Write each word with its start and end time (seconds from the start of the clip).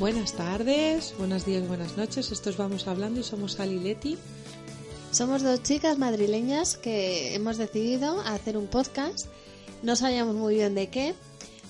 Buenas 0.00 0.32
tardes, 0.32 1.14
buenos 1.18 1.44
días, 1.44 1.68
buenas 1.68 1.96
noches. 1.96 2.32
Estos 2.32 2.56
vamos 2.56 2.88
hablando 2.88 3.20
y 3.20 3.22
somos 3.22 3.60
Ali 3.60 3.78
Leti. 3.78 4.16
Somos 5.12 5.42
dos 5.42 5.62
chicas 5.62 5.98
madrileñas 5.98 6.76
que 6.76 7.34
hemos 7.34 7.58
decidido 7.58 8.20
hacer 8.22 8.56
un 8.56 8.66
podcast. 8.66 9.26
No 9.82 9.96
sabíamos 9.96 10.34
muy 10.34 10.54
bien 10.54 10.74
de 10.74 10.88
qué. 10.88 11.14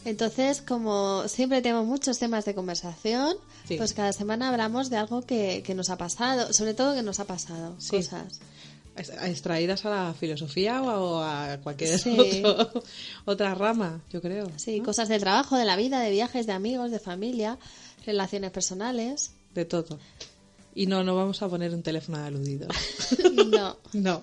Entonces, 0.04 0.62
como 0.62 1.26
siempre 1.28 1.60
tenemos 1.60 1.86
muchos 1.86 2.18
temas 2.18 2.44
de 2.44 2.54
conversación, 2.54 3.36
Sí. 3.66 3.76
pues 3.76 3.92
cada 3.94 4.12
semana 4.12 4.48
hablamos 4.48 4.90
de 4.90 4.96
algo 4.96 5.22
que, 5.22 5.62
que 5.64 5.74
nos 5.74 5.90
ha 5.90 5.98
pasado, 5.98 6.52
sobre 6.52 6.72
todo 6.74 6.94
que 6.94 7.02
nos 7.02 7.18
ha 7.20 7.24
pasado, 7.24 7.74
Sí. 7.78 7.96
cosas. 7.96 8.40
Extraídas 8.96 9.84
a 9.86 9.90
la 9.90 10.14
filosofía 10.14 10.82
o 10.82 11.22
a 11.22 11.58
cualquier 11.62 11.98
Sí. 11.98 12.16
otro- 12.44 12.82
otra 13.24 13.54
rama, 13.54 14.02
yo 14.12 14.20
creo. 14.20 14.50
Sí, 14.56 14.78
¿no? 14.80 14.84
cosas 14.86 15.08
del 15.08 15.20
trabajo, 15.20 15.56
de 15.56 15.64
la 15.64 15.76
vida, 15.76 16.00
de 16.00 16.10
viajes, 16.10 16.46
de 16.46 16.52
amigos, 16.52 16.90
de 16.90 16.98
familia, 16.98 17.58
relaciones 18.04 18.50
personales. 18.50 19.32
De 19.54 19.64
todo. 19.64 19.98
Y 20.74 20.86
no, 20.86 21.02
no 21.02 21.16
vamos 21.16 21.42
a 21.42 21.48
poner 21.48 21.74
un 21.74 21.82
teléfono 21.82 22.18
de 22.18 22.24
aludidos. 22.24 22.68
No. 23.50 23.76
No. 23.92 24.22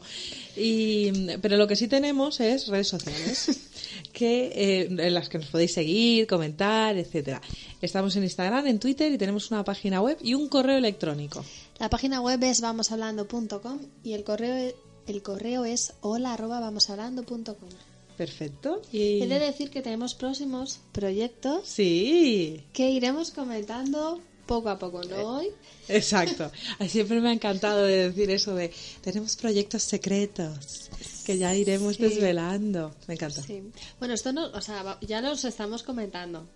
Y, 0.55 1.11
pero 1.41 1.57
lo 1.57 1.67
que 1.67 1.75
sí 1.75 1.87
tenemos 1.87 2.39
es 2.39 2.67
redes 2.67 2.87
sociales, 2.87 3.69
que, 4.13 4.47
eh, 4.55 4.87
en 4.89 5.13
las 5.13 5.27
que 5.29 5.37
nos 5.39 5.47
podéis 5.47 5.73
seguir, 5.73 6.25
comentar, 6.25 6.97
etcétera. 6.97 7.41
Estamos 7.81 8.15
en 8.15 8.23
Instagram, 8.23 8.65
en 8.67 8.79
Twitter 8.79 9.11
y 9.11 9.17
tenemos 9.17 9.51
una 9.51 9.63
página 9.63 10.01
web 10.01 10.17
y 10.21 10.33
un 10.33 10.47
correo 10.47 10.77
electrónico. 10.77 11.43
La 11.79 11.89
página 11.89 12.21
web 12.21 12.41
es 12.43 12.61
vamoshablando.com 12.61 13.79
y 14.03 14.13
el 14.13 14.23
correo, 14.23 14.73
el 15.05 15.21
correo 15.21 15.65
es 15.65 15.93
hola 16.01 16.33
arroba 16.33 16.59
vamoshablando.com. 16.59 17.69
Perfecto. 18.17 18.81
Y... 18.91 19.21
He 19.21 19.27
de 19.27 19.39
decir 19.39 19.69
que 19.69 19.81
tenemos 19.81 20.15
próximos 20.15 20.79
proyectos 20.91 21.67
Sí, 21.67 22.63
que 22.73 22.89
iremos 22.89 23.31
comentando 23.31 24.19
poco 24.47 24.69
a 24.69 24.79
poco, 24.79 25.03
Eh, 25.03 25.07
no 25.09 25.37
hoy. 25.37 25.47
exacto. 25.87 26.51
Siempre 26.89 27.21
me 27.21 27.29
ha 27.29 27.33
encantado 27.33 27.83
de 27.83 28.09
decir 28.09 28.31
eso 28.31 28.55
de 28.55 28.71
tenemos 29.01 29.35
proyectos 29.35 29.83
secretos 29.83 30.89
que 31.25 31.37
ya 31.37 31.53
iremos 31.53 31.97
Sí. 31.97 32.03
desvelando. 32.03 32.95
Me 33.07 33.15
encanta. 33.15 33.41
Sí. 33.41 33.61
Sí. 33.61 33.81
Bueno, 33.99 34.13
esto 34.13 34.31
no, 34.33 34.47
o 34.47 34.61
sea, 34.61 34.97
ya 35.01 35.21
los 35.21 35.43
estamos 35.45 35.83
comentando. 35.83 36.47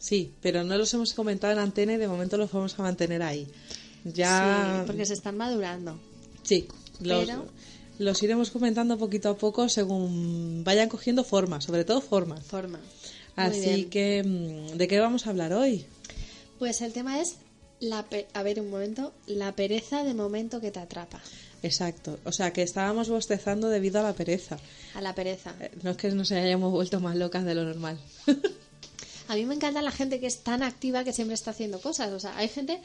pero 0.41 0.63
no 0.63 0.77
los 0.77 0.93
hemos 0.93 1.13
comentado 1.13 1.51
en 1.53 1.59
antena 1.59 1.93
y 1.93 1.97
de 1.97 2.07
momento 2.07 2.37
los 2.37 2.51
vamos 2.51 2.79
a 2.79 2.81
mantener 2.83 3.21
ahí. 3.21 3.45
Ya. 4.05 4.77
Sí, 4.79 4.87
porque 4.87 5.05
se 5.05 5.13
están 5.13 5.37
madurando. 5.37 5.99
Sí, 6.43 6.67
los, 7.01 7.25
Pero- 7.25 7.45
los 8.01 8.21
iremos 8.23 8.51
comentando 8.51 8.97
poquito 8.97 9.29
a 9.29 9.37
poco 9.37 9.69
según 9.69 10.63
vayan 10.63 10.89
cogiendo 10.89 11.23
forma, 11.23 11.61
sobre 11.61 11.85
todo 11.85 12.01
forma. 12.01 12.37
Forma. 12.37 12.79
Así 13.35 13.85
que, 13.85 14.23
mm, 14.23 14.77
¿de 14.77 14.87
qué 14.87 14.99
vamos 14.99 15.25
a 15.25 15.29
hablar 15.29 15.53
hoy? 15.53 15.85
Pues 16.59 16.81
el 16.81 16.93
tema 16.93 17.21
es 17.21 17.35
la 17.79 18.05
a 18.33 18.43
ver 18.43 18.59
un 18.59 18.69
momento, 18.69 19.13
la 19.27 19.55
pereza 19.55 20.03
de 20.03 20.13
momento 20.13 20.59
que 20.59 20.71
te 20.71 20.79
atrapa. 20.79 21.21
Exacto. 21.63 22.19
O 22.25 22.31
sea, 22.31 22.51
que 22.53 22.63
estábamos 22.63 23.09
bostezando 23.09 23.69
debido 23.69 23.99
a 23.99 24.03
la 24.03 24.13
pereza. 24.13 24.57
A 24.95 25.01
la 25.01 25.13
pereza. 25.13 25.53
Eh, 25.59 25.71
No 25.83 25.91
es 25.91 25.97
que 25.97 26.09
nos 26.11 26.31
hayamos 26.31 26.71
vuelto 26.71 26.99
más 26.99 27.15
locas 27.15 27.45
de 27.45 27.55
lo 27.55 27.63
normal. 27.63 27.99
A 29.27 29.35
mí 29.35 29.45
me 29.45 29.55
encanta 29.55 29.81
la 29.81 29.91
gente 29.91 30.19
que 30.19 30.27
es 30.27 30.39
tan 30.39 30.61
activa 30.61 31.05
que 31.05 31.13
siempre 31.13 31.35
está 31.35 31.51
haciendo 31.51 31.79
cosas. 31.79 32.11
O 32.11 32.19
sea, 32.19 32.35
hay 32.35 32.49
gente 32.49 32.79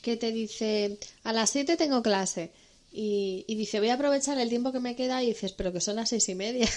que 0.00 0.16
te 0.16 0.30
dice, 0.30 0.96
a 1.24 1.32
las 1.32 1.50
7 1.50 1.76
tengo 1.76 2.02
clase. 2.02 2.52
Y, 2.90 3.44
y 3.46 3.54
dice, 3.54 3.80
voy 3.80 3.90
a 3.90 3.94
aprovechar 3.94 4.38
el 4.38 4.48
tiempo 4.48 4.72
que 4.72 4.80
me 4.80 4.96
queda. 4.96 5.22
Y 5.22 5.28
dices, 5.28 5.52
pero 5.52 5.72
que 5.72 5.80
son 5.80 5.96
las 5.96 6.08
seis 6.08 6.28
y 6.28 6.34
media. 6.34 6.68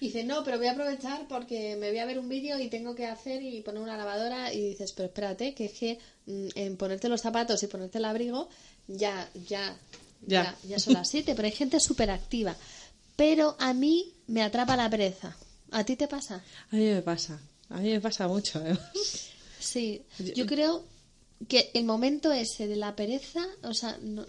y 0.00 0.06
dice, 0.06 0.24
no, 0.24 0.42
pero 0.44 0.58
voy 0.58 0.66
a 0.66 0.72
aprovechar 0.72 1.26
porque 1.28 1.76
me 1.76 1.90
voy 1.90 1.98
a 1.98 2.04
ver 2.06 2.18
un 2.18 2.28
vídeo 2.28 2.58
y 2.58 2.68
tengo 2.68 2.94
que 2.94 3.06
hacer 3.06 3.42
y 3.42 3.60
poner 3.62 3.82
una 3.82 3.96
lavadora. 3.96 4.52
Y 4.52 4.70
dices, 4.70 4.92
pero 4.92 5.06
espérate, 5.06 5.54
que 5.54 5.66
es 5.66 5.72
que 5.72 5.98
mm, 6.26 6.48
en 6.54 6.76
ponerte 6.76 7.08
los 7.08 7.20
zapatos 7.20 7.62
y 7.62 7.66
ponerte 7.68 7.98
el 7.98 8.04
abrigo, 8.04 8.48
ya, 8.88 9.30
ya, 9.48 9.76
Ya. 10.26 10.42
ya, 10.62 10.68
ya 10.68 10.78
son 10.78 10.94
las 10.94 11.08
7. 11.08 11.34
Pero 11.34 11.46
hay 11.46 11.52
gente 11.52 11.78
súper 11.80 12.10
activa. 12.10 12.56
Pero 13.16 13.54
a 13.58 13.72
mí 13.74 14.12
me 14.26 14.42
atrapa 14.42 14.76
la 14.76 14.88
pereza. 14.90 15.36
¿A 15.72 15.84
ti 15.84 15.94
te 15.94 16.08
pasa? 16.08 16.42
A 16.72 16.76
mí 16.76 16.84
me 16.86 17.02
pasa. 17.02 17.40
A 17.68 17.78
mí 17.78 17.90
me 17.92 18.00
pasa 18.00 18.26
mucho, 18.26 18.58
además. 18.58 18.80
Sí, 19.60 20.02
yo 20.34 20.46
creo 20.46 20.84
que 21.48 21.70
el 21.74 21.84
momento 21.84 22.32
ese 22.32 22.68
de 22.68 22.76
la 22.76 22.94
pereza, 22.94 23.40
o 23.62 23.72
sea, 23.72 23.98
no- 24.02 24.26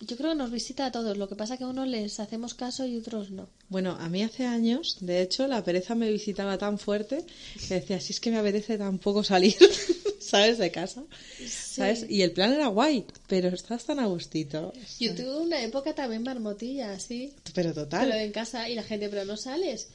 yo 0.00 0.16
creo 0.16 0.30
que 0.30 0.36
nos 0.36 0.50
visita 0.50 0.86
a 0.86 0.92
todos. 0.92 1.16
Lo 1.18 1.28
que 1.28 1.34
pasa 1.34 1.56
que 1.56 1.64
a 1.64 1.68
unos 1.68 1.88
les 1.88 2.20
hacemos 2.20 2.54
caso 2.54 2.86
y 2.86 2.96
otros 2.96 3.30
no. 3.30 3.48
Bueno, 3.68 3.96
a 3.98 4.08
mí 4.08 4.22
hace 4.22 4.46
años, 4.46 4.98
de 5.00 5.22
hecho, 5.22 5.46
la 5.48 5.64
pereza 5.64 5.94
me 5.94 6.10
visitaba 6.10 6.58
tan 6.58 6.78
fuerte 6.78 7.24
que 7.68 7.74
decía, 7.74 8.00
si 8.00 8.12
es 8.12 8.20
que 8.20 8.30
me 8.30 8.38
apetece 8.38 8.78
tan 8.78 8.98
poco 8.98 9.24
salir, 9.24 9.56
¿sabes? 10.20 10.58
De 10.58 10.70
casa, 10.70 11.02
¿sabes? 11.48 12.06
Y 12.08 12.22
el 12.22 12.32
plan 12.32 12.52
era 12.52 12.68
guay, 12.68 13.06
pero 13.26 13.48
estás 13.48 13.84
tan 13.84 13.98
a 13.98 14.06
gustito. 14.06 14.72
Yo 15.00 15.14
tuve 15.14 15.36
una 15.40 15.62
época 15.62 15.94
también 15.94 16.22
marmotilla, 16.22 16.98
sí, 17.00 17.34
Pero 17.54 17.74
total. 17.74 18.06
pero 18.08 18.18
en 18.20 18.32
casa 18.32 18.68
y 18.68 18.74
la 18.76 18.82
gente, 18.84 19.08
pero 19.08 19.24
no 19.24 19.36
sales. 19.36 19.88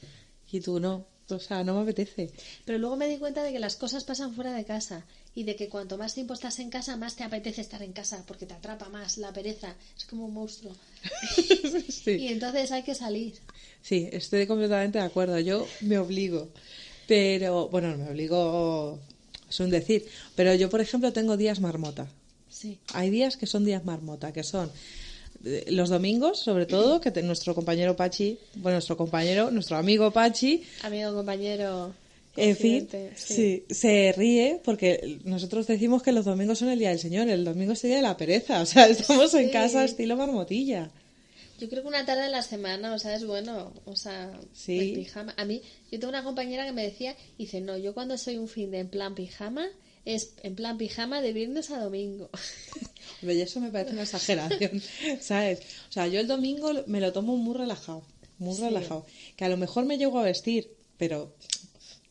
Y 0.52 0.60
tú 0.60 0.80
no. 0.80 1.06
O 1.30 1.38
sea, 1.38 1.62
no 1.62 1.74
me 1.74 1.82
apetece. 1.82 2.30
Pero 2.64 2.78
luego 2.78 2.96
me 2.96 3.06
di 3.06 3.18
cuenta 3.18 3.42
de 3.42 3.52
que 3.52 3.58
las 3.58 3.76
cosas 3.76 4.04
pasan 4.04 4.34
fuera 4.34 4.54
de 4.54 4.64
casa 4.64 5.04
y 5.38 5.44
de 5.44 5.54
que 5.54 5.68
cuanto 5.68 5.96
más 5.98 6.14
tiempo 6.14 6.34
estás 6.34 6.58
en 6.58 6.68
casa, 6.68 6.96
más 6.96 7.14
te 7.14 7.22
apetece 7.22 7.60
estar 7.60 7.80
en 7.82 7.92
casa 7.92 8.24
porque 8.26 8.44
te 8.46 8.54
atrapa 8.54 8.88
más 8.88 9.18
la 9.18 9.32
pereza. 9.32 9.74
Es 9.96 10.04
como 10.04 10.26
un 10.26 10.34
monstruo. 10.34 10.72
Y 12.06 12.28
entonces 12.28 12.72
hay 12.72 12.82
que 12.82 12.94
salir. 12.94 13.34
sí, 13.82 14.08
estoy 14.12 14.46
completamente 14.46 14.98
de 14.98 15.04
acuerdo. 15.04 15.38
Yo 15.38 15.66
me 15.82 15.98
obligo. 15.98 16.48
Pero, 17.06 17.68
bueno, 17.68 17.96
me 17.96 18.08
obligo, 18.10 18.98
es 19.48 19.60
un 19.60 19.70
decir. 19.70 20.06
Pero 20.34 20.54
yo, 20.54 20.68
por 20.68 20.80
ejemplo, 20.80 21.12
tengo 21.12 21.36
días 21.36 21.60
marmota. 21.60 22.06
Sí. 22.50 22.78
Hay 22.94 23.10
días 23.10 23.36
que 23.36 23.46
son 23.46 23.64
días 23.64 23.84
marmota, 23.84 24.32
que 24.32 24.42
son 24.42 24.70
eh, 25.44 25.66
los 25.70 25.88
domingos, 25.90 26.40
sobre 26.40 26.66
todo, 26.66 27.00
que 27.00 27.10
te- 27.12 27.22
nuestro 27.22 27.54
compañero 27.54 27.94
Pachi, 27.94 28.38
bueno, 28.56 28.76
nuestro 28.76 28.96
compañero, 28.96 29.50
nuestro 29.52 29.76
amigo 29.76 30.10
Pachi, 30.10 30.64
Amigo, 30.82 31.14
compañero. 31.14 31.94
En 32.40 32.56
fin, 32.56 32.78
confidente, 32.80 33.12
sí, 33.16 33.64
se 33.70 34.12
ríe 34.16 34.60
porque 34.64 35.18
nosotros 35.24 35.66
decimos 35.66 36.02
que 36.02 36.12
los 36.12 36.24
domingos 36.24 36.58
son 36.58 36.68
el 36.70 36.78
día 36.78 36.90
del 36.90 36.98
Señor, 36.98 37.28
el 37.28 37.44
domingo 37.44 37.72
es 37.72 37.84
el 37.84 37.88
día 37.90 37.96
de 37.98 38.02
la 38.02 38.16
pereza, 38.16 38.60
o 38.62 38.66
sea, 38.66 38.86
estamos 38.88 39.32
en 39.34 39.46
Sí. 39.46 39.50
casa 39.52 39.84
estilo 39.84 40.16
marmotilla. 40.16 40.90
Yo 41.60 41.68
creo 41.68 41.82
que 41.82 41.88
una 41.88 42.06
tarde 42.06 42.22
a 42.22 42.28
la 42.28 42.42
semana, 42.42 42.94
o 42.94 42.98
sea, 43.00 43.14
es 43.16 43.26
bueno, 43.26 43.72
o 43.84 43.96
sea, 43.96 44.30
Sí. 44.52 44.78
el 44.78 44.92
pijama. 44.92 45.34
A 45.36 45.44
mí, 45.44 45.60
yo 45.90 45.98
tengo 45.98 46.08
una 46.10 46.22
compañera 46.22 46.64
que 46.64 46.72
me 46.72 46.84
decía, 46.84 47.16
dice, 47.36 47.60
no, 47.60 47.76
yo 47.76 47.94
cuando 47.94 48.16
soy 48.16 48.36
un 48.38 48.46
fin 48.48 48.70
de 48.70 48.78
en 48.78 48.88
plan 48.88 49.14
pijama, 49.16 49.66
es 50.04 50.34
en 50.44 50.54
plan 50.54 50.78
pijama 50.78 51.20
de 51.20 51.32
viernes 51.32 51.70
a 51.70 51.80
domingo. 51.80 52.30
Hombre, 53.22 53.34
y 53.34 53.40
eso 53.40 53.58
me 53.60 53.70
parece 53.70 53.92
una 53.92 54.02
exageración, 54.04 54.80
¿sabes? 55.20 55.58
O 55.88 55.92
sea, 55.92 56.06
yo 56.06 56.20
el 56.20 56.28
domingo 56.28 56.70
me 56.86 57.00
lo 57.00 57.12
tomo 57.12 57.36
muy 57.36 57.56
relajado, 57.56 58.04
muy 58.38 58.54
Sí. 58.54 58.62
relajado. 58.62 59.04
Que 59.36 59.44
a 59.44 59.48
lo 59.48 59.56
mejor 59.56 59.84
me 59.84 59.98
llego 59.98 60.20
a 60.20 60.22
vestir, 60.22 60.70
pero, 60.96 61.34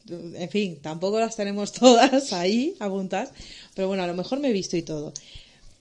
en 0.09 0.49
fin, 0.49 0.79
tampoco 0.81 1.19
las 1.19 1.35
tenemos 1.35 1.71
todas 1.73 2.33
ahí 2.33 2.75
apuntadas. 2.79 3.31
Pero 3.73 3.87
bueno, 3.87 4.03
a 4.03 4.07
lo 4.07 4.13
mejor 4.13 4.39
me 4.39 4.49
he 4.49 4.53
visto 4.53 4.77
y 4.77 4.81
todo. 4.81 5.13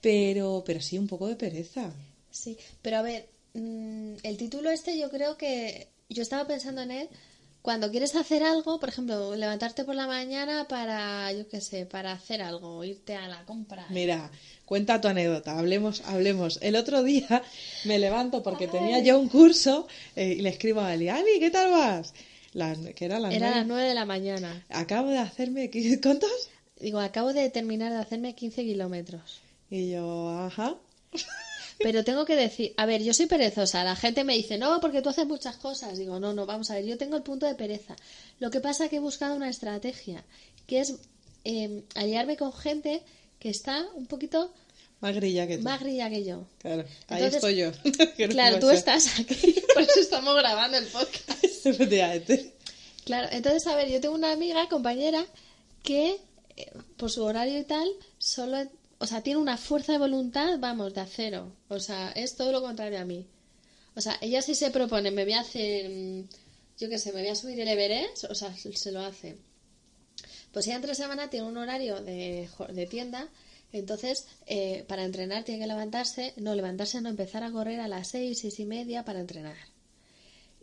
Pero, 0.01 0.63
pero 0.65 0.81
sí, 0.81 0.97
un 0.97 1.07
poco 1.07 1.27
de 1.27 1.35
pereza. 1.35 1.91
Sí, 2.31 2.57
pero 2.81 2.97
a 2.97 3.01
ver, 3.01 3.27
mm, 3.53 4.15
el 4.23 4.37
título 4.37 4.69
este 4.69 4.97
yo 4.97 5.09
creo 5.09 5.37
que 5.37 5.87
yo 6.09 6.21
estaba 6.21 6.47
pensando 6.47 6.81
en 6.81 6.91
él 6.91 7.09
cuando 7.67 7.91
quieres 7.91 8.15
hacer 8.15 8.43
algo, 8.43 8.79
por 8.79 8.87
ejemplo, 8.87 9.35
levantarte 9.35 9.83
por 9.83 9.93
la 9.93 10.07
mañana 10.07 10.69
para, 10.69 11.33
yo 11.33 11.49
qué 11.49 11.59
sé, 11.59 11.85
para 11.85 12.13
hacer 12.13 12.41
algo, 12.41 12.81
irte 12.85 13.13
a 13.13 13.27
la 13.27 13.43
compra. 13.43 13.85
Mira, 13.89 14.31
cuenta 14.63 15.01
tu 15.01 15.09
anécdota, 15.09 15.59
hablemos, 15.59 16.01
hablemos. 16.05 16.59
El 16.61 16.77
otro 16.77 17.03
día 17.03 17.43
me 17.83 17.99
levanto 17.99 18.41
porque 18.41 18.69
tenía 18.69 18.99
yo 18.99 19.19
un 19.19 19.27
curso 19.27 19.85
eh, 20.15 20.35
y 20.37 20.41
le 20.41 20.47
escribo 20.47 20.79
a 20.79 20.91
Ali, 20.91 21.09
Ali, 21.09 21.41
¿qué 21.41 21.51
tal 21.51 21.71
vas? 21.71 22.13
Las, 22.53 22.77
que 22.95 23.05
era 23.05 23.19
las 23.19 23.33
Era 23.33 23.47
a 23.47 23.49
nueve. 23.49 23.57
las 23.59 23.67
9 23.67 23.87
de 23.89 23.93
la 23.95 24.05
mañana. 24.05 24.65
Acabo 24.69 25.09
de 25.09 25.17
hacerme, 25.19 25.69
¿cuántos? 26.03 26.31
Digo, 26.79 26.99
acabo 26.99 27.33
de 27.33 27.49
terminar 27.49 27.91
de 27.91 27.99
hacerme 27.99 28.35
15 28.35 28.63
kilómetros. 28.63 29.39
Y 29.69 29.91
yo, 29.91 30.29
ajá. 30.39 30.75
Pero 31.79 32.03
tengo 32.03 32.25
que 32.25 32.35
decir, 32.35 32.73
a 32.77 32.85
ver, 32.87 33.03
yo 33.03 33.13
soy 33.13 33.27
perezosa. 33.27 33.83
La 33.83 33.95
gente 33.95 34.23
me 34.23 34.33
dice, 34.35 34.57
no, 34.57 34.79
porque 34.79 35.01
tú 35.01 35.09
haces 35.09 35.27
muchas 35.27 35.57
cosas. 35.57 35.97
Digo, 35.97 36.19
no, 36.19 36.33
no, 36.33 36.45
vamos 36.45 36.71
a 36.71 36.75
ver, 36.75 36.85
yo 36.85 36.97
tengo 36.97 37.15
el 37.17 37.23
punto 37.23 37.45
de 37.45 37.53
pereza. 37.55 37.95
Lo 38.39 38.49
que 38.49 38.59
pasa 38.61 38.85
es 38.85 38.89
que 38.89 38.95
he 38.95 38.99
buscado 38.99 39.35
una 39.35 39.49
estrategia, 39.49 40.23
que 40.65 40.79
es 40.79 40.95
eh, 41.43 41.83
aliarme 41.95 42.35
con 42.35 42.51
gente 42.53 43.03
que 43.39 43.49
está 43.49 43.85
un 43.95 44.07
poquito 44.07 44.51
Más 45.01 45.13
grilla 45.15 45.45
que 45.45 45.57
tú. 45.57 45.63
más 45.63 45.79
grilla 45.79 46.09
que 46.09 46.23
yo. 46.23 46.47
Claro, 46.57 46.81
ahí 47.09 47.23
Entonces, 47.23 47.35
estoy 47.35 47.55
yo. 47.57 47.71
No 48.27 48.27
Claro, 48.29 48.59
tú 48.59 48.69
estás 48.71 49.19
aquí, 49.19 49.55
por 49.73 49.83
eso 49.83 49.99
estamos 49.99 50.35
grabando 50.35 50.77
el 50.77 50.85
podcast. 50.87 51.36
Claro, 53.05 53.27
entonces, 53.31 53.65
a 53.67 53.75
ver, 53.75 53.89
yo 53.89 54.01
tengo 54.01 54.15
una 54.15 54.31
amiga, 54.33 54.67
compañera, 54.67 55.25
que 55.83 56.19
eh, 56.57 56.71
por 56.97 57.09
su 57.09 57.23
horario 57.23 57.57
y 57.59 57.63
tal, 57.63 57.87
solo, 58.17 58.67
o 58.97 59.07
sea, 59.07 59.21
tiene 59.21 59.39
una 59.39 59.57
fuerza 59.57 59.93
de 59.93 59.99
voluntad, 59.99 60.59
vamos, 60.59 60.93
de 60.93 61.01
acero. 61.01 61.53
O 61.69 61.79
sea, 61.79 62.11
es 62.11 62.35
todo 62.35 62.51
lo 62.51 62.61
contrario 62.61 62.99
a 62.99 63.05
mí. 63.05 63.25
O 63.95 64.01
sea, 64.01 64.17
ella 64.21 64.41
sí 64.41 64.55
se 64.55 64.71
propone, 64.71 65.11
me 65.11 65.23
voy 65.23 65.33
a 65.33 65.39
hacer, 65.41 65.89
mm, 65.89 66.27
yo 66.79 66.89
qué 66.89 66.99
sé, 66.99 67.13
me 67.13 67.21
voy 67.21 67.29
a 67.29 67.35
subir 67.35 67.59
el 67.59 67.67
Everest, 67.67 68.25
o 68.25 68.35
sea, 68.35 68.53
se 68.55 68.91
lo 68.91 69.01
hace. 69.01 69.37
Pues 70.51 70.67
ella 70.67 70.75
entre 70.77 70.95
semana 70.95 71.29
tiene 71.29 71.47
un 71.47 71.57
horario 71.57 72.01
de, 72.01 72.49
de 72.73 72.87
tienda 72.87 73.29
Entonces, 73.71 74.27
eh, 74.47 74.85
para 74.87 75.03
entrenar 75.03 75.43
tiene 75.43 75.61
que 75.61 75.67
levantarse, 75.67 76.33
no 76.37 76.55
levantarse, 76.55 77.01
no 77.01 77.09
empezar 77.09 77.43
a 77.43 77.51
correr 77.51 77.79
a 77.79 77.87
las 77.87 78.09
seis, 78.09 78.39
seis 78.39 78.59
y 78.59 78.65
media 78.65 79.05
para 79.05 79.19
entrenar. 79.19 79.57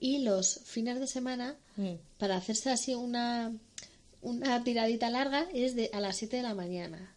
Y 0.04 0.18
los 0.18 0.60
fines 0.66 1.00
de 1.00 1.06
semana, 1.06 1.56
Mm. 1.76 1.94
para 2.18 2.36
hacerse 2.36 2.68
así 2.70 2.94
una, 2.94 3.50
una 4.20 4.62
tiradita 4.62 5.08
larga, 5.08 5.48
es 5.54 5.74
de 5.74 5.88
a 5.94 6.00
las 6.00 6.16
7 6.16 6.36
de 6.36 6.42
la 6.42 6.54
mañana. 6.54 7.14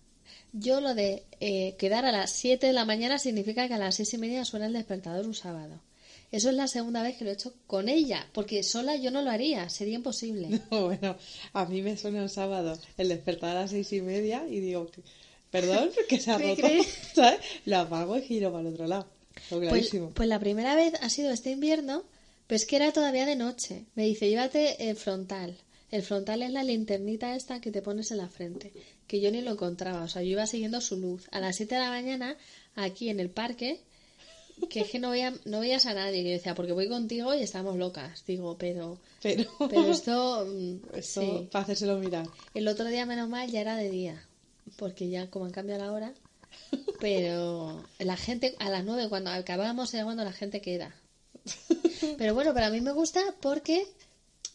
Yo 0.54 0.80
lo 0.80 0.96
de 0.96 1.26
eh, 1.42 1.76
quedar 1.78 2.06
a 2.06 2.14
las 2.14 2.32
7 2.32 2.66
de 2.66 2.72
la 2.72 2.86
mañana 2.86 3.20
significa 3.20 3.68
que 3.68 3.74
a 3.74 3.78
las 3.78 3.96
seis 3.96 4.14
y 4.14 4.18
media 4.18 4.46
suena 4.46 4.68
el 4.68 4.74
despertador 4.74 5.26
un 5.28 5.34
sábado. 5.34 5.82
Eso 6.32 6.50
es 6.50 6.56
la 6.56 6.68
segunda 6.68 7.04
vez 7.04 7.18
que 7.18 7.26
lo 7.26 7.30
he 7.32 7.34
hecho 7.34 7.54
con 7.68 7.90
ella, 7.90 8.26
porque 8.34 8.64
sola 8.64 8.96
yo 8.96 9.12
no 9.12 9.22
lo 9.22 9.32
haría, 9.32 9.68
sería 9.70 9.96
imposible. 9.96 10.48
Bueno, 10.70 11.18
a 11.52 11.66
mí 11.66 11.82
me 11.82 11.98
suena 11.98 12.24
el 12.24 12.30
sábado 12.30 12.80
el 12.98 13.10
despertar 13.10 13.50
a 13.58 13.62
las 13.62 13.72
seis 13.72 13.92
y 13.92 14.02
media 14.02 14.46
y 14.50 14.62
digo, 14.62 14.90
perdón, 15.52 15.90
que 16.08 16.20
se 16.22 16.32
ha 16.32 16.38
¿Me 16.40 16.52
roto, 16.56 16.62
crees? 16.62 16.88
¿sabes? 17.14 17.40
Lo 17.66 17.80
apago 17.80 18.18
y 18.18 18.22
giro 18.22 18.50
para 18.52 18.62
el 18.68 18.74
otro 18.74 18.88
lado. 18.88 19.08
Pues, 19.50 19.92
pues 20.16 20.30
la 20.30 20.40
primera 20.40 20.74
vez 20.76 20.94
ha 21.02 21.10
sido 21.10 21.32
este 21.32 21.52
invierno, 21.52 22.04
pero 22.48 22.56
es 22.56 22.66
que 22.66 22.78
era 22.78 22.92
todavía 22.92 23.26
de 23.26 23.36
noche. 23.36 23.86
Me 23.96 24.06
dice, 24.06 24.30
llévate 24.30 24.90
el 24.90 24.96
frontal. 24.96 25.58
El 25.92 26.02
frontal 26.02 26.42
es 26.42 26.52
la 26.52 26.64
linternita 26.64 27.36
esta 27.36 27.62
que 27.62 27.72
te 27.72 27.82
pones 27.82 28.12
en 28.12 28.18
la 28.18 28.28
frente, 28.28 28.74
que 29.08 29.22
yo 29.22 29.32
ni 29.32 29.42
lo 29.42 29.52
encontraba, 29.52 30.04
o 30.04 30.08
sea, 30.10 30.22
yo 30.22 30.32
iba 30.32 30.46
siguiendo 30.46 30.82
su 30.82 30.98
luz. 30.98 31.28
A 31.32 31.40
las 31.40 31.56
7 31.56 31.76
de 31.76 31.82
la 31.82 31.90
mañana, 31.90 32.36
aquí 32.76 33.10
en 33.10 33.22
el 33.22 33.30
parque, 33.30 33.80
que 34.70 34.82
es 34.82 34.90
que 34.90 35.00
no, 35.00 35.12
veía, 35.12 35.34
no 35.46 35.62
veías 35.62 35.86
a 35.86 35.94
nadie, 35.94 36.24
que 36.24 36.30
yo 36.30 36.36
decía, 36.36 36.56
porque 36.56 36.74
voy 36.74 36.90
contigo 36.90 37.34
y 37.34 37.42
estamos 37.42 37.78
locas. 37.78 38.26
Digo, 38.26 38.58
pero, 38.58 39.00
Pero, 39.22 39.50
pero 39.60 39.92
esto, 39.92 40.46
mm, 40.50 40.98
esto 40.98 41.22
sí. 41.22 41.48
para 41.52 41.64
hacérselo 41.64 42.00
mirar. 42.00 42.28
El 42.54 42.68
otro 42.68 42.86
día, 42.88 43.06
menos 43.06 43.30
mal, 43.30 43.50
ya 43.50 43.62
era 43.62 43.78
de 43.78 43.90
día, 43.90 44.22
porque 44.76 45.10
ya 45.10 45.30
como 45.30 45.46
han 45.46 45.52
cambiado 45.52 45.86
la 45.86 45.94
hora, 45.94 46.14
pero 47.00 47.82
la 48.00 48.18
gente, 48.18 48.56
a 48.60 48.70
las 48.70 48.84
nueve 48.84 49.08
cuando 49.08 49.30
acabamos 49.30 49.94
era 49.94 50.04
cuando 50.04 50.26
la 50.26 50.34
gente 50.34 50.60
queda. 50.60 50.94
Pero 52.18 52.34
bueno, 52.34 52.54
para 52.54 52.70
mí 52.70 52.82
me 52.82 52.92
gusta 52.92 53.22
porque 53.42 53.88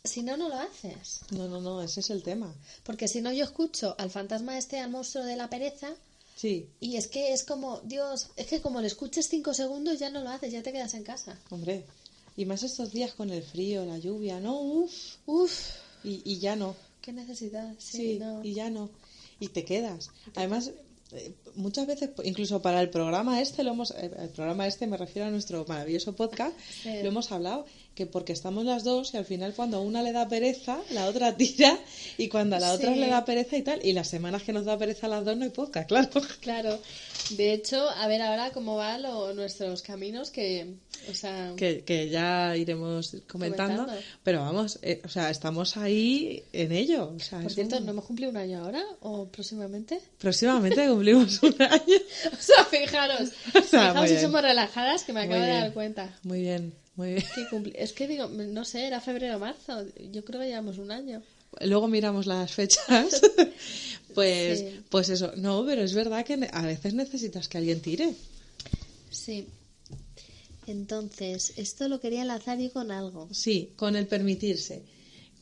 si 0.04 0.22
no, 0.22 0.36
no 0.36 0.48
lo 0.48 0.56
haces. 0.56 1.20
No, 1.30 1.48
no, 1.48 1.60
no, 1.60 1.80
ese 1.82 2.00
es 2.00 2.10
el 2.10 2.22
tema. 2.22 2.52
Porque 2.82 3.08
si 3.08 3.20
no, 3.20 3.32
yo 3.32 3.44
escucho 3.44 3.94
al 3.98 4.10
fantasma 4.10 4.58
este, 4.58 4.78
al 4.80 4.90
monstruo 4.90 5.24
de 5.24 5.36
la 5.36 5.48
pereza, 5.50 5.94
Sí, 6.34 6.66
y 6.80 6.96
es 6.96 7.06
que 7.08 7.32
es 7.34 7.44
como, 7.44 7.80
Dios, 7.84 8.30
es 8.36 8.46
que 8.46 8.60
como 8.60 8.80
le 8.80 8.86
escuches 8.88 9.28
cinco 9.28 9.54
segundos 9.54 9.98
ya 10.00 10.10
no 10.10 10.22
lo 10.22 10.30
haces, 10.30 10.50
ya 10.50 10.62
te 10.62 10.72
quedas 10.72 10.94
en 10.94 11.04
casa. 11.04 11.38
hombre. 11.50 11.84
Y 12.36 12.46
más 12.46 12.62
estos 12.62 12.90
días 12.90 13.12
con 13.12 13.30
el 13.30 13.42
frío, 13.42 13.84
la 13.84 13.98
lluvia, 13.98 14.40
¿no? 14.40 14.58
Uf, 14.60 14.92
Uf, 15.26 15.52
y, 16.02 16.22
y 16.24 16.38
ya 16.38 16.56
no. 16.56 16.74
qué 17.02 17.12
necesidad. 17.12 17.72
Sí, 17.78 17.96
Sí, 17.98 18.18
no. 18.18 18.42
y 18.42 18.54
ya 18.54 18.70
no. 18.70 18.88
Y 19.38 19.48
te 19.48 19.64
quedas. 19.64 20.10
Además, 20.34 20.70
muchas 21.54 21.86
veces, 21.86 22.10
incluso 22.24 22.62
para 22.62 22.80
el 22.80 22.88
programa 22.90 23.40
este, 23.40 23.62
lo 23.64 23.72
hemos, 23.72 23.90
eh, 23.92 24.10
el 24.18 24.28
programa 24.30 24.66
este 24.66 24.86
me 24.86 24.96
refiero 24.96 25.28
a 25.28 25.30
nuestro 25.30 25.64
maravilloso 25.68 26.14
podcast, 26.16 26.56
Sí. 26.82 26.88
lo 27.02 27.08
hemos 27.08 27.30
hablado, 27.32 27.66
que 27.94 28.06
porque 28.06 28.32
estamos 28.32 28.64
las 28.64 28.84
dos 28.84 29.12
y 29.14 29.18
al 29.18 29.24
final 29.26 29.52
cuando 29.54 29.76
a 29.76 29.80
una 29.80 30.02
le 30.02 30.12
da 30.12 30.28
pereza, 30.28 30.80
la 30.90 31.06
otra 31.06 31.36
tira 31.36 31.78
y 32.18 32.28
cuando 32.28 32.56
a 32.56 32.60
la 32.60 32.72
otra 32.72 32.90
le 32.96 33.06
da 33.08 33.24
pereza 33.24 33.56
y 33.56 33.62
tal, 33.62 33.84
y 33.84 33.92
las 33.92 34.08
semanas 34.08 34.42
que 34.42 34.52
nos 34.52 34.64
da 34.64 34.78
pereza 34.78 35.06
a 35.06 35.10
las 35.10 35.24
dos 35.24 35.36
no 35.36 35.44
hay 35.44 35.50
podcast, 35.50 35.88
claro. 35.88 36.08
Claro. 36.40 36.78
De 37.30 37.52
hecho, 37.52 37.88
a 37.90 38.06
ver 38.08 38.20
ahora 38.22 38.50
cómo 38.50 38.76
van 38.76 39.02
lo- 39.02 39.32
nuestros 39.34 39.80
caminos, 39.82 40.30
que, 40.30 40.74
o 41.10 41.14
sea, 41.14 41.52
Que, 41.56 41.82
que 41.84 42.08
ya 42.08 42.56
iremos 42.56 43.16
comentando, 43.30 43.84
Comentando. 43.84 44.02
pero 44.22 44.40
vamos, 44.40 44.78
eh, 44.82 45.00
o 45.04 45.08
sea, 45.08 45.30
estamos 45.30 45.76
ahí 45.76 46.42
en 46.52 46.72
ello. 46.72 47.12
O 47.16 47.20
sea, 47.20 47.40
por 47.40 47.52
cierto, 47.52 47.76
un- 47.78 47.84
¿no 47.86 47.92
hemos 47.92 48.04
cumplido 48.06 48.30
un 48.30 48.36
año 48.38 48.64
ahora 48.64 48.82
o 49.00 49.26
próximamente? 49.28 50.00
Próximamente 50.18 50.86
cumplimos 50.88 51.42
un 51.42 51.54
año. 51.62 51.82
O 52.32 52.42
sea, 52.42 52.64
fijaros, 52.64 53.30
O 53.48 53.52
sea, 53.62 53.90
fijaos 53.90 53.96
muy 53.96 54.08
si 54.08 54.18
somos 54.18 54.42
relajadas, 54.42 55.04
que 55.04 55.12
me 55.12 55.20
acabo 55.22 55.40
de 55.40 55.48
dar 55.48 55.72
cuenta. 55.72 56.18
Muy 56.24 56.40
bien, 56.40 56.72
muy 56.96 57.14
bien. 57.14 57.24
Que 57.50 57.72
Es 57.82 57.92
que 57.92 58.06
digo, 58.08 58.28
no 58.28 58.64
sé, 58.64 58.86
era 58.86 59.00
febrero 59.00 59.36
o 59.36 59.38
marzo, 59.38 59.84
yo 60.12 60.24
creo 60.24 60.40
que 60.40 60.46
llevamos 60.48 60.78
un 60.78 60.90
año. 60.90 61.22
Luego 61.60 61.88
miramos 61.88 62.26
las 62.26 62.52
fechas. 62.52 63.20
pues, 64.14 64.58
Sí. 64.60 64.80
pues 64.88 65.08
eso. 65.10 65.32
No, 65.36 65.64
pero 65.66 65.82
es 65.82 65.94
verdad 65.94 66.24
que 66.24 66.48
a 66.52 66.62
veces 66.62 66.94
necesitas 66.94 67.48
que 67.48 67.58
alguien 67.58 67.80
tire. 67.80 68.14
Sí. 69.10 69.46
Entonces, 70.66 71.52
esto 71.56 71.88
lo 71.88 72.00
quería 72.00 72.22
enlazar 72.22 72.58
yo 72.58 72.70
con 72.72 72.90
algo. 72.90 73.28
Sí, 73.32 73.70
con 73.76 73.96
el 73.96 74.06
permitirse. 74.06 74.82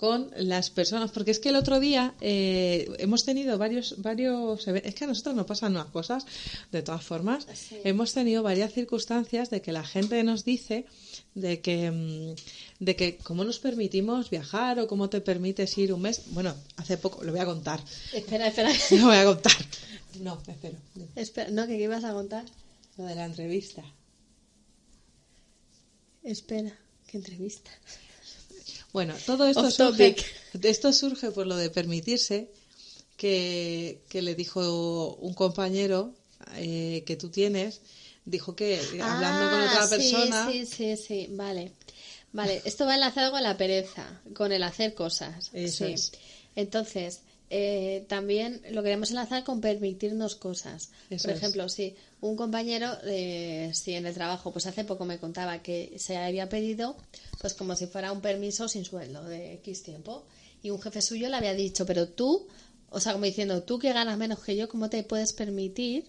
Con 0.00 0.30
las 0.35 0.71
personas. 0.71 1.11
Porque 1.11 1.30
es 1.30 1.40
que 1.40 1.50
el 1.50 1.57
otro 1.57 1.78
día 1.78 2.14
eh, 2.23 2.90
hemos 3.00 3.26
tenido 3.26 3.59
varios. 3.59 3.97
varios 3.99 4.66
Es 4.66 4.95
que 4.95 5.04
a 5.04 5.07
nosotros 5.07 5.35
nos 5.35 5.45
pasan 5.45 5.73
unas 5.73 5.88
cosas, 5.88 6.25
de 6.73 6.80
todas 6.80 7.04
formas. 7.04 7.47
Sí. 7.52 7.76
Hemos 7.85 8.14
tenido 8.14 8.42
varias 8.42 8.73
circunstancias 8.73 9.50
de 9.50 9.61
que 9.61 9.73
la 9.73 9.85
gente 9.85 10.25
nos 10.25 10.47
dice 10.47 10.87
de 11.35 11.61
que, 11.61 11.90
mm, 11.90 12.35
de 12.83 12.97
que 12.97 13.19
cómo 13.19 13.45
nos 13.45 13.59
permitimos 13.59 14.30
viajar 14.30 14.80
o 14.80 14.88
cómo 14.88 15.11
te 15.11 15.21
permites 15.21 15.76
ir 15.76 15.92
un 15.92 16.00
mes. 16.00 16.23
Bueno, 16.28 16.54
hace 16.78 16.97
poco, 16.97 17.23
lo 17.23 17.33
voy 17.33 17.42
a 17.42 17.45
contar. 17.45 17.85
Espera, 18.14 18.49
espera. 18.49 18.71
Lo 18.92 19.04
voy 19.04 19.16
a 19.16 19.26
contar. 19.26 19.52
No, 20.21 20.40
espero. 20.47 20.78
espera 21.14 21.50
no, 21.50 21.66
que 21.66 21.76
qué 21.76 21.85
ibas 21.85 22.04
a 22.04 22.14
contar. 22.14 22.47
Lo 22.97 23.04
de 23.04 23.16
la 23.16 23.26
entrevista. 23.26 23.85
Espera, 26.23 26.73
qué 27.07 27.19
entrevista. 27.19 27.71
Bueno, 28.92 29.14
todo 29.26 29.47
esto 29.47 29.70
surge, 29.70 30.12
topic. 30.14 30.26
esto 30.62 30.92
surge 30.92 31.30
por 31.30 31.47
lo 31.47 31.56
de 31.56 31.70
permitirse 31.70 32.50
que, 33.16 34.02
que 34.09 34.23
le 34.23 34.35
dijo 34.35 35.14
un 35.16 35.35
compañero 35.35 36.14
eh, 36.56 37.02
que 37.06 37.16
tú 37.16 37.28
tienes, 37.30 37.80
dijo 38.25 38.56
que 38.56 38.78
hablando 39.02 39.50
con 39.50 39.61
Ah, 39.61 39.66
otra 39.70 39.87
sí, 39.87 39.90
persona, 39.97 40.50
Sí, 40.50 40.66
sí, 40.66 40.97
sí, 40.97 41.26
vale. 41.30 41.73
Vale, 42.32 42.62
esto 42.64 42.87
va 42.87 42.94
enlazado 42.94 43.32
con 43.32 43.42
la 43.42 43.56
pereza, 43.56 44.20
con 44.35 44.52
el 44.52 44.62
hacer 44.62 44.94
cosas. 44.94 45.50
Eso 45.52 45.87
sí. 45.87 45.92
es. 45.92 46.12
Entonces, 46.54 47.20
eh, 47.52 48.07
también 48.09 48.62
lo 48.71 48.83
queremos 48.85 49.11
enlazar 49.11 49.42
con 49.42 49.61
permitirnos 49.61 50.37
cosas. 50.37 50.90
Eso 51.11 51.25
Por 51.25 51.33
es. 51.33 51.38
ejemplo, 51.38 51.69
si 51.69 51.97
un 52.21 52.37
compañero, 52.37 52.97
eh, 53.04 53.73
si 53.75 53.95
en 53.95 54.07
el 54.07 54.14
trabajo, 54.14 54.52
pues 54.52 54.66
hace 54.66 54.85
poco 54.85 55.04
me 55.04 55.19
contaba 55.19 55.61
que 55.61 55.95
se 55.99 56.16
había 56.16 56.49
pedido, 56.49 56.97
pues 57.40 57.54
como 57.54 57.75
si 57.75 57.87
fuera 57.87 58.12
un 58.12 58.21
permiso 58.21 58.69
sin 58.69 58.85
sueldo 58.85 59.25
de 59.25 59.54
X 59.54 59.83
tiempo. 59.83 60.25
Y 60.62 60.71
un 60.71 60.80
jefe 60.80 61.02
suyo 61.02 61.28
le 61.28 61.37
había 61.37 61.54
dicho, 61.54 61.85
pero 61.87 62.09
tú, 62.09 62.47
o 62.88 63.00
sea, 63.00 63.12
como 63.14 63.25
diciendo, 63.25 63.62
tú 63.64 63.78
que 63.78 63.92
ganas 63.92 64.16
menos 64.16 64.38
que 64.40 64.54
yo, 64.57 64.69
¿cómo 64.69 64.88
te 64.88 65.02
puedes 65.02 65.33
permitir 65.33 66.04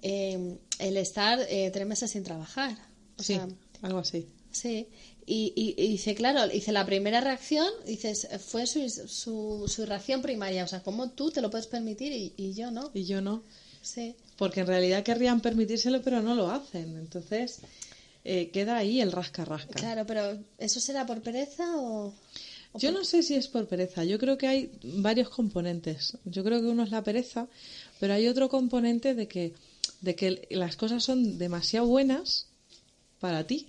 eh, 0.00 0.56
el 0.78 0.96
estar 0.96 1.38
eh, 1.50 1.70
tres 1.70 1.86
meses 1.86 2.10
sin 2.12 2.22
trabajar? 2.22 2.78
O 3.18 3.22
sí, 3.22 3.34
sea, 3.34 3.48
algo 3.82 3.98
así. 3.98 4.26
Sí, 4.50 4.88
y, 5.28 5.52
y, 5.54 5.74
y 5.76 5.88
dice, 5.88 6.14
claro, 6.14 6.48
dice 6.48 6.72
la 6.72 6.86
primera 6.86 7.20
reacción, 7.20 7.68
dices, 7.86 8.28
fue 8.44 8.66
su, 8.66 8.88
su, 8.88 9.64
su 9.68 9.86
reacción 9.86 10.22
primaria, 10.22 10.64
o 10.64 10.66
sea, 10.68 10.82
¿cómo 10.82 11.10
tú 11.10 11.30
te 11.30 11.40
lo 11.42 11.50
puedes 11.50 11.66
permitir 11.66 12.12
y, 12.12 12.32
y 12.36 12.54
yo 12.54 12.70
no? 12.70 12.90
Y 12.94 13.04
yo 13.04 13.20
no, 13.20 13.42
Sí, 13.82 14.14
porque 14.36 14.60
en 14.60 14.66
realidad 14.66 15.02
querrían 15.04 15.40
permitírselo, 15.40 16.02
pero 16.02 16.20
no 16.22 16.34
lo 16.34 16.50
hacen. 16.50 16.96
Entonces, 16.98 17.60
eh, 18.24 18.50
queda 18.50 18.76
ahí 18.76 19.00
el 19.00 19.12
rasca-rasca. 19.12 19.74
claro, 19.74 20.04
pero 20.06 20.38
¿eso 20.58 20.80
será 20.80 21.06
por 21.06 21.20
pereza 21.22 21.76
o...? 21.76 22.12
o 22.72 22.78
Yo 22.78 22.90
por- 22.90 22.98
no 22.98 23.04
sé 23.04 23.22
si 23.22 23.34
es 23.34 23.48
por 23.48 23.66
pereza. 23.66 24.04
Yo 24.04 24.18
creo 24.18 24.36
que 24.36 24.46
hay 24.46 24.70
varios 24.82 25.28
componentes. 25.30 26.18
Yo 26.24 26.42
creo 26.44 26.60
que 26.60 26.66
uno 26.66 26.82
es 26.82 26.90
la 26.90 27.02
pereza, 27.02 27.46
pero 28.00 28.12
hay 28.14 28.28
otro 28.28 28.48
componente 28.48 29.14
de 29.14 29.26
que, 29.28 29.54
de 30.02 30.14
que 30.16 30.46
las 30.50 30.76
cosas 30.76 31.02
son 31.04 31.38
demasiado 31.38 31.86
buenas 31.86 32.46
para 33.20 33.46
ti. 33.46 33.68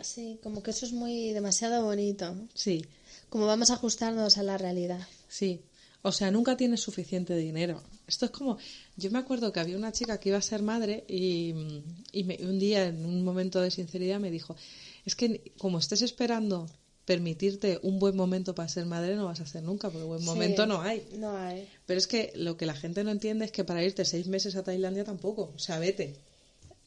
Sí, 0.00 0.38
como 0.42 0.62
que 0.62 0.70
eso 0.72 0.84
es 0.86 0.92
muy 0.92 1.32
demasiado 1.32 1.84
bonito. 1.84 2.34
Sí, 2.54 2.84
como 3.28 3.46
vamos 3.46 3.70
a 3.70 3.74
ajustarnos 3.74 4.38
a 4.38 4.42
la 4.42 4.58
realidad. 4.58 5.06
sí. 5.28 5.60
O 6.04 6.10
sea, 6.10 6.32
nunca 6.32 6.56
tienes 6.56 6.80
suficiente 6.80 7.36
dinero. 7.36 7.80
Esto 8.08 8.24
es 8.24 8.32
como, 8.32 8.58
yo 8.96 9.12
me 9.12 9.20
acuerdo 9.20 9.52
que 9.52 9.60
había 9.60 9.76
una 9.76 9.92
chica 9.92 10.18
que 10.18 10.30
iba 10.30 10.38
a 10.38 10.42
ser 10.42 10.60
madre 10.60 11.04
y, 11.06 11.54
y 12.10 12.24
me- 12.24 12.38
un 12.42 12.58
día, 12.58 12.86
en 12.88 13.06
un 13.06 13.22
momento 13.24 13.60
de 13.60 13.70
sinceridad, 13.70 14.18
me 14.18 14.32
dijo, 14.32 14.56
es 15.06 15.14
que 15.14 15.52
como 15.58 15.78
estés 15.78 16.02
esperando 16.02 16.68
permitirte 17.04 17.78
un 17.84 18.00
buen 18.00 18.16
momento 18.16 18.52
para 18.52 18.68
ser 18.68 18.84
madre, 18.84 19.14
no 19.14 19.26
vas 19.26 19.38
a 19.38 19.44
hacer 19.44 19.62
nunca, 19.62 19.90
porque 19.90 20.04
buen 20.04 20.18
Sí, 20.18 20.26
momento 20.26 20.66
no 20.66 20.82
hay. 20.82 21.06
No 21.18 21.36
hay. 21.36 21.68
Pero 21.86 21.98
es 21.98 22.08
que 22.08 22.32
lo 22.34 22.56
que 22.56 22.66
la 22.66 22.74
gente 22.74 23.04
no 23.04 23.12
entiende 23.12 23.44
es 23.44 23.52
que 23.52 23.62
para 23.62 23.84
irte 23.84 24.04
seis 24.04 24.26
meses 24.26 24.56
a 24.56 24.64
Tailandia 24.64 25.04
tampoco. 25.04 25.52
O 25.54 25.58
sea, 25.60 25.78
vete. 25.78 26.16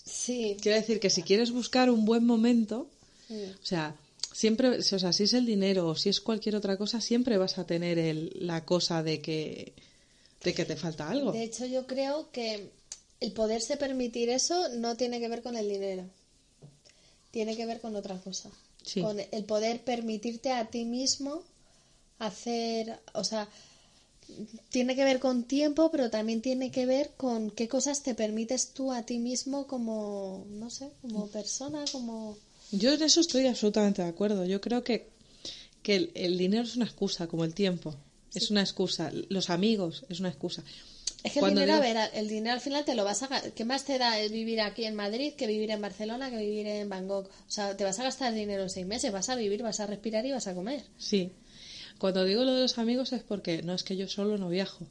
Sí, 0.03 0.57
Quiero 0.61 0.77
decir 0.77 0.99
que 0.99 1.09
si 1.09 1.23
quieres 1.23 1.51
buscar 1.51 1.89
un 1.89 2.03
buen 2.03 2.25
momento, 2.25 2.89
sí. 3.27 3.53
o 3.61 3.65
sea, 3.65 3.95
siempre, 4.31 4.69
o 4.69 4.81
sea, 4.81 5.13
si 5.13 5.23
es 5.23 5.33
el 5.33 5.45
dinero 5.45 5.87
o 5.87 5.95
si 5.95 6.09
es 6.09 6.19
cualquier 6.19 6.55
otra 6.55 6.77
cosa, 6.77 6.99
siempre 6.99 7.37
vas 7.37 7.57
a 7.57 7.65
tener 7.65 7.97
el, 7.97 8.31
la 8.39 8.65
cosa 8.65 9.01
de 9.01 9.21
que, 9.21 9.73
de 10.43 10.53
que 10.53 10.65
te 10.65 10.75
falta 10.75 11.09
algo. 11.09 11.31
De 11.31 11.43
hecho, 11.43 11.65
yo 11.65 11.87
creo 11.87 12.29
que 12.31 12.69
el 13.21 13.31
poderse 13.31 13.77
permitir 13.77 14.29
eso 14.29 14.69
no 14.75 14.97
tiene 14.97 15.19
que 15.19 15.29
ver 15.29 15.41
con 15.41 15.55
el 15.55 15.69
dinero. 15.69 16.03
Tiene 17.31 17.55
que 17.55 17.65
ver 17.65 17.79
con 17.79 17.95
otra 17.95 18.17
cosa. 18.19 18.49
Sí. 18.83 19.01
Con 19.01 19.19
el 19.19 19.43
poder 19.45 19.81
permitirte 19.81 20.51
a 20.51 20.65
ti 20.65 20.85
mismo 20.85 21.41
hacer, 22.19 22.99
o 23.13 23.23
sea, 23.23 23.47
tiene 24.69 24.95
que 24.95 25.03
ver 25.03 25.19
con 25.19 25.43
tiempo, 25.43 25.91
pero 25.91 26.09
también 26.09 26.41
tiene 26.41 26.71
que 26.71 26.85
ver 26.85 27.11
con 27.17 27.51
qué 27.51 27.67
cosas 27.67 28.03
te 28.03 28.15
permites 28.15 28.69
tú 28.69 28.91
a 28.91 29.03
ti 29.03 29.19
mismo 29.19 29.67
como, 29.67 30.45
no 30.49 30.69
sé, 30.69 30.91
como 31.01 31.27
persona, 31.27 31.85
como... 31.91 32.37
Yo 32.71 32.93
en 32.93 33.01
eso 33.03 33.21
estoy 33.21 33.47
absolutamente 33.47 34.01
de 34.01 34.07
acuerdo. 34.09 34.45
Yo 34.45 34.59
creo 34.61 34.83
que, 34.83 35.09
que 35.83 35.95
el, 35.95 36.11
el 36.15 36.37
dinero 36.37 36.63
es 36.63 36.75
una 36.75 36.85
excusa, 36.85 37.27
como 37.27 37.43
el 37.45 37.53
tiempo. 37.53 37.95
Es 38.33 38.51
una 38.51 38.61
excusa. 38.61 39.11
Los 39.29 39.49
amigos 39.49 40.03
es 40.09 40.19
una 40.19 40.29
excusa. 40.29 40.63
Es 41.23 41.33
que 41.33 41.39
el 41.39 41.45
dinero, 41.49 41.73
digo- 41.73 41.77
a 41.77 41.79
ver, 41.79 42.09
el 42.13 42.27
dinero 42.27 42.53
al 42.53 42.61
final 42.61 42.85
te 42.85 42.93
lo 42.95 43.03
vas 43.03 43.23
a... 43.23 43.41
¿Qué 43.55 43.65
más 43.65 43.83
te 43.85 43.97
da 43.97 44.19
el 44.19 44.31
vivir 44.31 44.61
aquí 44.61 44.83
en 44.85 44.93
Madrid 44.95 45.33
que 45.33 45.47
vivir 45.47 45.71
en 45.71 45.81
Barcelona, 45.81 46.29
que 46.29 46.37
vivir 46.37 46.67
en 46.67 46.87
Bangkok? 46.89 47.27
O 47.27 47.51
sea, 47.51 47.75
te 47.75 47.83
vas 47.83 47.97
a 47.99 48.03
gastar 48.03 48.33
dinero 48.33 48.63
en 48.63 48.69
seis 48.69 48.85
meses, 48.85 49.11
vas 49.11 49.29
a 49.29 49.35
vivir, 49.35 49.63
vas 49.63 49.79
a 49.79 49.87
respirar 49.87 50.25
y 50.25 50.31
vas 50.31 50.45
a 50.47 50.53
comer. 50.53 50.83
Sí. 50.99 51.31
Cuando 51.97 52.25
digo 52.25 52.43
lo 52.43 52.53
de 52.53 52.61
los 52.61 52.77
amigos 52.77 53.13
es 53.13 53.23
porque 53.23 53.63
no 53.63 53.73
es 53.73 53.83
que 53.83 53.95
yo 53.97 54.07
solo 54.07 54.37
no 54.37 54.49
viajo. 54.49 54.85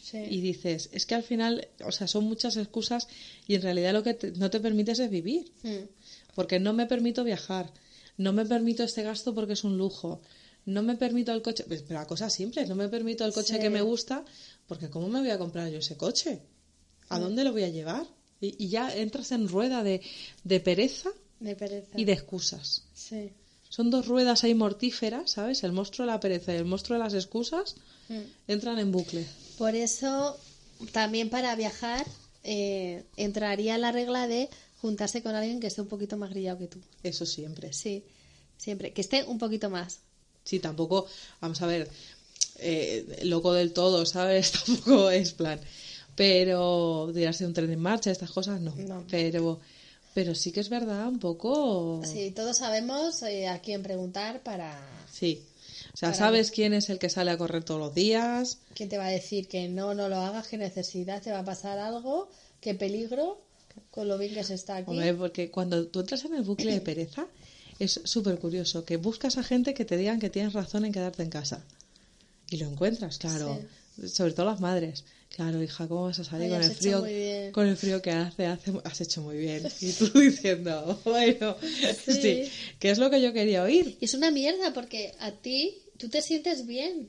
Sí. 0.00 0.18
Y 0.30 0.40
dices, 0.40 0.88
es 0.92 1.06
que 1.06 1.14
al 1.14 1.22
final, 1.22 1.68
o 1.84 1.92
sea, 1.92 2.06
son 2.06 2.24
muchas 2.24 2.56
excusas 2.56 3.08
y 3.46 3.54
en 3.56 3.62
realidad 3.62 3.92
lo 3.92 4.02
que 4.02 4.14
te- 4.14 4.30
no 4.32 4.48
te 4.50 4.60
permites 4.60 4.98
es 5.00 5.10
vivir. 5.10 5.50
Mm. 5.62 5.88
Porque 6.34 6.60
no 6.60 6.72
me 6.72 6.86
permito 6.86 7.24
viajar, 7.24 7.72
no 8.16 8.32
me 8.32 8.46
permito 8.46 8.84
este 8.84 9.02
gasto 9.02 9.34
porque 9.34 9.54
es 9.54 9.64
un 9.64 9.76
lujo, 9.76 10.20
no 10.66 10.82
me 10.82 10.96
permito 10.96 11.32
el 11.32 11.42
coche, 11.42 11.64
pues, 11.66 11.82
pero 11.82 12.00
a 12.00 12.06
cosas 12.06 12.32
simples, 12.32 12.68
no 12.68 12.74
me 12.76 12.88
permito 12.88 13.24
el 13.24 13.32
coche 13.32 13.54
Sí. 13.54 13.60
que 13.60 13.70
me 13.70 13.82
gusta 13.82 14.24
porque 14.66 14.88
¿cómo 14.88 15.08
me 15.08 15.20
voy 15.20 15.30
a 15.30 15.38
comprar 15.38 15.68
yo 15.70 15.78
ese 15.78 15.96
coche? 15.96 16.40
¿A 17.08 17.18
dónde 17.18 17.42
lo 17.42 17.52
voy 17.52 17.64
a 17.64 17.68
llevar? 17.70 18.06
Y, 18.40 18.54
y 18.64 18.68
ya 18.68 18.94
entras 18.94 19.32
en 19.32 19.48
rueda 19.48 19.82
de, 19.82 20.00
de 20.44 20.60
pereza 20.60 21.10
De 21.40 21.56
pereza. 21.56 21.98
y 21.98 22.04
de 22.04 22.12
excusas. 22.12 22.84
Sí. 22.94 23.30
Son 23.68 23.90
dos 23.90 24.06
ruedas 24.06 24.44
ahí 24.44 24.54
mortíferas, 24.54 25.30
¿sabes? 25.32 25.62
El 25.64 25.72
monstruo 25.72 26.06
de 26.06 26.12
la 26.12 26.20
pereza 26.20 26.52
y 26.52 26.56
el 26.56 26.64
monstruo 26.64 26.98
de 26.98 27.04
las 27.04 27.14
excusas 27.14 27.76
Mm. 28.08 28.20
entran 28.48 28.78
en 28.78 28.90
bucle. 28.90 29.26
Por 29.58 29.74
eso, 29.74 30.36
también 30.92 31.28
para 31.28 31.54
viajar, 31.56 32.06
eh, 32.44 33.04
entraría 33.16 33.76
la 33.76 33.92
regla 33.92 34.26
de 34.26 34.48
juntarse 34.80 35.22
con 35.22 35.34
alguien 35.34 35.60
que 35.60 35.66
esté 35.66 35.82
un 35.82 35.88
poquito 35.88 36.16
más 36.16 36.30
grillado 36.30 36.58
que 36.58 36.68
tú. 36.68 36.78
Eso 37.02 37.26
siempre. 37.26 37.72
Sí, 37.74 38.04
siempre. 38.56 38.92
Que 38.92 39.02
esté 39.02 39.24
un 39.24 39.38
poquito 39.38 39.68
más. 39.68 39.98
Sí, 40.44 40.58
tampoco, 40.60 41.06
vamos 41.42 41.60
a 41.60 41.66
ver, 41.66 41.90
eh, 42.60 43.20
loco 43.24 43.52
del 43.52 43.72
todo, 43.74 44.06
¿sabes? 44.06 44.52
Tampoco 44.66 45.10
es 45.10 45.32
plan. 45.32 45.60
Pero 46.16 47.10
tirarse 47.14 47.44
un 47.46 47.52
tren 47.52 47.70
en 47.70 47.80
marcha, 47.80 48.10
estas 48.10 48.30
cosas 48.30 48.60
no. 48.60 48.74
No. 48.76 49.04
Pero, 49.10 49.60
pero 50.18 50.34
sí 50.34 50.50
que 50.50 50.58
es 50.58 50.68
verdad, 50.68 51.06
un 51.06 51.20
poco. 51.20 52.02
Sí, 52.04 52.32
todos 52.32 52.56
sabemos 52.56 53.22
eh, 53.22 53.46
a 53.46 53.60
quién 53.60 53.84
preguntar 53.84 54.42
para... 54.42 54.76
Sí. 55.12 55.44
O 55.94 55.96
sea, 55.96 56.08
Para- 56.08 56.18
sabes 56.18 56.50
quién 56.50 56.74
es 56.74 56.90
el 56.90 56.98
que 56.98 57.08
sale 57.08 57.30
a 57.30 57.38
correr 57.38 57.62
todos 57.62 57.78
los 57.78 57.94
días. 57.94 58.58
¿Quién 58.74 58.88
te 58.88 58.98
va 58.98 59.06
a 59.06 59.10
decir 59.10 59.46
que 59.46 59.68
no, 59.68 59.94
no 59.94 60.08
lo 60.08 60.16
hagas, 60.16 60.48
qué 60.48 60.58
necesidad, 60.58 61.22
te 61.22 61.30
va 61.30 61.38
a 61.38 61.44
pasar 61.44 61.78
algo, 61.78 62.28
qué 62.60 62.74
peligro, 62.74 63.40
con 63.92 64.08
lo 64.08 64.18
bien 64.18 64.34
que 64.34 64.42
se 64.42 64.54
está 64.54 64.78
aquí? 64.78 64.90
Hombre, 64.90 65.14
porque 65.14 65.52
cuando 65.52 65.86
tú 65.86 66.00
entras 66.00 66.24
en 66.24 66.34
el 66.34 66.42
bucle 66.42 66.72
de 66.72 66.80
pereza, 66.80 67.28
es 67.78 68.00
súper 68.02 68.40
curioso 68.40 68.84
que 68.84 68.96
buscas 68.96 69.38
a 69.38 69.44
gente 69.44 69.72
que 69.72 69.84
te 69.84 69.96
digan 69.96 70.18
que 70.18 70.30
tienes 70.30 70.52
razón 70.52 70.84
en 70.84 70.90
quedarte 70.90 71.22
en 71.22 71.30
casa. 71.30 71.62
Y 72.50 72.56
lo 72.56 72.66
encuentras, 72.66 73.18
claro. 73.18 73.60
Sobre 74.04 74.32
todo 74.32 74.46
las 74.46 74.58
madres. 74.58 75.04
Claro, 75.30 75.62
hija, 75.62 75.86
¿cómo 75.86 76.04
vas 76.04 76.18
a 76.18 76.24
salir 76.24 76.46
Ay, 76.46 76.50
con 76.50 76.62
el 76.62 76.70
frío? 76.72 77.52
Con 77.52 77.66
el 77.68 77.76
frío 77.76 78.02
que 78.02 78.10
hace, 78.10 78.46
hace, 78.46 78.72
has 78.84 79.00
hecho 79.00 79.22
muy 79.22 79.36
bien. 79.38 79.68
Y 79.80 79.92
tú 79.92 80.06
diciendo, 80.18 81.00
bueno, 81.04 81.56
sí. 82.04 82.12
Sí. 82.20 82.52
¿qué 82.78 82.90
es 82.90 82.98
lo 82.98 83.08
que 83.10 83.20
yo 83.22 83.32
quería 83.32 83.62
oír? 83.62 83.96
Y 84.00 84.04
es 84.04 84.14
una 84.14 84.30
mierda 84.30 84.72
porque 84.72 85.14
a 85.20 85.30
ti, 85.32 85.82
tú 85.96 86.08
te 86.08 86.22
sientes 86.22 86.66
bien, 86.66 87.08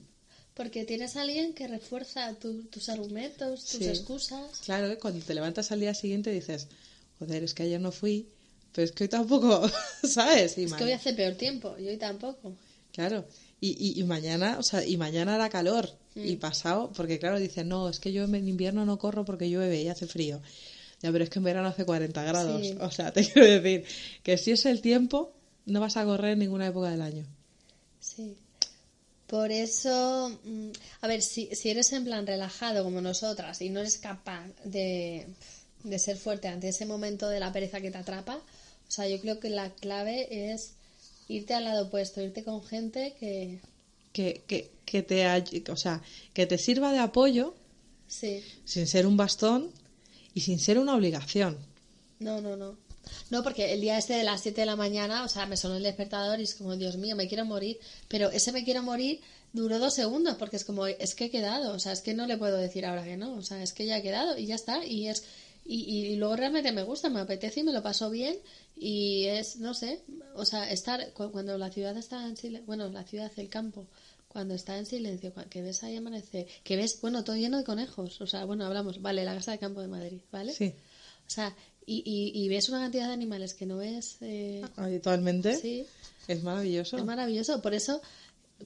porque 0.53 0.83
tienes 0.85 1.15
a 1.15 1.21
alguien 1.21 1.53
que 1.53 1.67
refuerza 1.67 2.33
tu- 2.35 2.65
tus 2.65 2.89
argumentos, 2.89 3.65
tus 3.65 3.79
Sí. 3.79 3.85
excusas. 3.88 4.59
Claro, 4.65 4.95
cuando 4.99 5.25
te 5.25 5.33
levantas 5.33 5.71
al 5.71 5.79
día 5.79 5.93
siguiente 5.95 6.31
dices, 6.31 6.67
joder, 7.17 7.43
es 7.43 7.53
que 7.53 7.63
ayer 7.63 7.79
no 7.81 7.91
fui, 7.91 8.27
pero 8.73 8.85
es 8.85 8.91
que 8.91 9.05
hoy 9.05 9.09
tampoco, 9.09 9.67
¿sabes? 10.03 10.57
Y 10.57 10.65
Es 10.65 10.73
que 10.73 10.83
hoy 10.83 10.91
hace 10.91 11.13
peor 11.13 11.33
tiempo 11.35 11.75
y 11.79 11.88
hoy 11.88 11.97
tampoco. 11.97 12.53
Claro. 12.91 13.25
Y, 13.62 13.75
y, 13.78 14.00
y 14.00 14.04
mañana, 14.04 14.58
o 14.58 14.63
sea, 14.63 14.86
y 14.86 14.98
mañana 14.98 15.36
hará 15.36 15.50
calor. 15.50 15.89
Mm. 16.16 16.25
Y 16.25 16.36
pasado, 16.38 16.92
porque 16.96 17.20
claro, 17.20 17.39
dicen, 17.39 17.68
no, 17.68 17.89
es 17.89 18.00
que 18.00 18.12
yo 18.12 18.24
en 18.24 18.48
invierno 18.48 18.86
no 18.86 18.98
corro 18.98 19.25
porque 19.25 19.50
llueve 19.50 19.82
y 19.82 19.89
hace 19.89 20.08
frío. 20.08 20.42
Ya, 21.01 21.12
pero 21.12 21.24
es 21.24 21.30
que 21.30 21.39
en 21.39 21.46
verano 21.46 21.68
hace 21.68 21.86
40 21.86 22.24
grados. 22.24 22.62
Sí. 22.62 22.78
O 22.82 22.92
sea, 22.92 23.12
te 23.12 23.25
quiero 23.25 23.48
decir 23.48 23.86
que 24.24 24.38
si 24.38 24.51
es 24.51 24.66
el 24.66 24.82
tiempo, 24.82 25.34
no 25.66 25.80
vas 25.80 25.98
a 25.98 26.06
correr 26.06 26.34
en 26.34 26.39
ninguna 26.39 26.68
época 26.68 26.89
del 26.89 27.01
año. 27.01 27.25
Sí. 28.00 28.36
Por 29.28 29.51
eso, 29.51 30.30
mm, 30.44 30.70
a 31.01 31.08
ver, 31.08 31.22
si, 31.22 31.56
si 31.56 31.70
eres 31.70 31.94
en 31.94 32.04
plan 32.04 32.25
relajado 32.25 32.84
como 32.84 33.00
nosotras 33.00 33.62
y 33.62 33.70
no 33.70 33.80
eres 33.80 34.00
capaz 34.00 34.48
de, 34.63 35.28
de 35.84 36.00
ser 36.00 36.18
fuerte 36.18 36.48
ante 36.48 36.70
ese 36.70 36.86
momento 36.86 37.30
de 37.30 37.39
la 37.39 37.54
pereza 37.54 37.80
que 37.80 37.92
te 37.92 38.00
atrapa, 38.00 38.38
o 38.38 38.92
sea, 38.92 39.08
yo 39.08 39.22
creo 39.22 39.39
que 39.39 39.51
la 39.51 39.70
clave 39.70 40.51
es 40.51 40.74
irte 41.29 41.53
al 41.53 41.63
lado 41.63 41.86
opuesto, 41.86 42.21
irte 42.21 42.43
con 42.43 42.62
gente 42.63 43.15
que... 43.19 43.62
Que, 44.12 44.41
que, 44.48 44.71
que 44.86 45.03
te, 45.03 45.25
o 45.71 45.77
sea, 45.77 46.01
que 46.33 46.48
te 46.48 46.57
sirva 46.57 46.91
de 46.91 47.00
apoyo 47.00 47.55
Sí, 48.07 48.43
sin 48.65 48.88
ser 48.88 49.05
un 49.05 49.15
bastón 49.15 49.69
y 50.33 50.41
sin 50.41 50.59
ser 50.59 50.79
una 50.79 50.95
obligación. 50.95 51.57
no, 52.19 52.41
no, 52.41 52.57
no. 52.57 52.75
No, 53.31 53.41
porque 53.43 53.74
el 53.74 53.81
día 53.81 53.98
este 53.98 54.13
de 54.13 54.24
las 54.24 54.41
7 54.41 54.62
de 54.62 54.65
la 54.65 54.75
mañana, 54.75 55.24
o 55.24 55.27
sea, 55.27 55.48
me 55.48 55.57
sonó 55.57 55.77
el 55.77 55.83
despertador 55.83 56.39
y 56.39 56.43
es 56.43 56.53
como, 56.53 56.75
Dios 56.75 56.98
mío, 56.98 57.15
me 57.15 57.27
quiero 57.27 57.43
morir. 57.43 57.79
Pero 58.07 58.29
ese 58.29 58.51
me 58.51 58.63
quiero 58.63 58.83
morir 58.83 59.21
duró 59.53 59.79
dos 59.79 59.95
segundos 59.95 60.36
porque 60.38 60.57
es 60.57 60.65
como, 60.65 60.86
es 60.86 61.15
que 61.15 61.25
he 61.25 61.29
quedado, 61.31 61.74
o 61.74 61.79
sea, 61.79 61.91
es 61.91 62.01
que 62.01 62.13
no 62.13 62.27
le 62.27 62.38
puedo 62.38 62.57
decir 62.57 62.86
ahora 62.86 63.03
que 63.03 63.17
no, 63.17 63.33
o 63.33 63.41
sea, 63.41 63.63
es 63.63 63.74
que 63.74 63.86
ya 63.86 63.98
he 63.98 64.01
quedado 64.01 64.38
y 64.38 64.45
ya 64.45 64.55
está. 64.55 64.86
Y 64.86 65.07
es 65.07 65.24
y, 65.66 66.08
y 66.08 66.16
luego 66.16 66.36
realmente 66.36 66.72
me 66.72 66.84
gusta, 66.84 67.10
me 67.10 67.20
apetece 67.20 67.60
y 67.60 67.63
me 67.63 67.72
lo 67.74 67.82
paso 67.84 68.10
bien 68.10 68.38
y 68.75 69.25
es, 69.25 69.58
no 69.58 69.74
sé, 69.74 70.01
o 70.36 70.46
sea, 70.46 70.72
estar 70.72 71.12
cu- 71.13 71.32
cuando 71.32 71.58
la 71.58 71.70
ciudad 71.72 71.96
está 71.98 72.25
en 72.28 72.38
silencio, 72.38 72.66
bueno, 72.66 72.89
la 72.89 73.04
ciudad, 73.04 73.32
el 73.38 73.50
campo, 73.50 73.88
cuando 74.28 74.54
está 74.54 74.78
en 74.78 74.86
silencio, 74.86 75.34
que 75.50 75.62
ves 75.62 75.84
ahí 75.84 75.96
amanecer, 75.96 76.48
que 76.63 76.75
ves, 76.75 77.00
bueno, 77.01 77.24
todo 77.24 77.36
lleno 77.36 77.58
de 77.58 77.63
conejos, 77.63 78.20
o 78.22 78.28
sea, 78.28 78.46
bueno, 78.46 78.66
hablamos, 78.66 79.01
vale, 79.01 79.24
la 79.25 79.34
casa 79.36 79.51
de 79.51 79.60
campo 79.60 79.82
de 79.82 79.88
Madrid, 79.88 80.22
¿vale? 80.32 80.54
Sí. 80.54 80.74
O 81.28 81.30
sea, 81.32 81.56
y, 81.86 81.98
y, 82.06 82.32
y 82.44 82.48
ves 82.50 82.70
una 82.70 82.80
cantidad 82.80 83.08
de 83.08 83.13
animales 83.13 83.54
que 83.54 83.66
no 83.66 83.78
ves. 83.78 84.18
eh, 84.22 84.63
Habitualmente 84.75 85.56
sí, 85.56 85.86
es 86.28 86.44
maravilloso. 86.44 86.98
es 86.98 87.04
maravilloso. 87.06 87.62
Por 87.62 87.74
eso, 87.74 88.01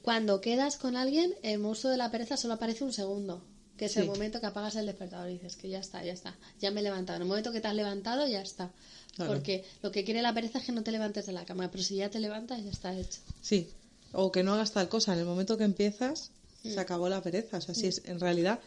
cuando 0.01 0.41
quedas 0.41 0.77
con 0.77 0.95
alguien, 0.97 1.33
el 1.43 1.59
monstruo 1.59 1.91
de 1.91 1.97
la 1.97 2.11
pereza 2.11 2.35
solo 2.37 2.55
aparece 2.55 2.83
un 2.83 2.93
segundo. 2.93 3.43
Que 3.77 3.85
es 3.85 3.97
el 3.97 4.05
momento 4.05 4.39
que 4.39 4.45
apagas 4.45 4.75
el 4.75 4.85
despertador 4.85 5.29
y 5.29 5.33
dices 5.33 5.55
que 5.55 5.67
ya 5.67 5.79
está, 5.79 6.03
ya 6.03 6.13
está. 6.13 6.35
Ya 6.61 6.69
me 6.71 6.81
he 6.81 6.83
levantado. 6.83 7.15
En 7.17 7.23
el 7.23 7.27
momento 7.27 7.51
que 7.51 7.59
te 7.59 7.67
has 7.67 7.75
levantado, 7.75 8.27
ya 8.27 8.41
está. 8.41 8.71
Claro. 9.15 9.31
Porque 9.33 9.63
lo 9.81 9.91
que 9.91 10.03
quiere 10.03 10.21
la 10.21 10.33
pereza 10.33 10.59
es 10.59 10.65
que 10.65 10.71
no 10.71 10.83
te 10.83 10.91
levantes 10.91 11.25
de 11.25 11.31
la 11.33 11.43
cama. 11.45 11.69
Pero 11.71 11.83
si 11.83 11.95
ya 11.95 12.09
te 12.09 12.19
levantas, 12.19 12.63
ya 12.63 12.69
está 12.69 12.95
hecho. 12.97 13.19
Sí, 13.41 13.67
o 14.11 14.31
que 14.31 14.43
no 14.43 14.53
hagas 14.53 14.71
tal 14.73 14.89
cosa. 14.89 15.13
En 15.13 15.19
el 15.19 15.25
momento 15.25 15.57
que 15.57 15.63
empiezas, 15.63 16.29
Mm. 16.63 16.69
se 16.75 16.79
acabó 16.79 17.09
la 17.09 17.21
pereza. 17.21 17.57
O 17.57 17.61
sea, 17.61 17.75
si 17.75 17.87
es, 17.87 18.01
en 18.05 18.19
realidad, 18.19 18.59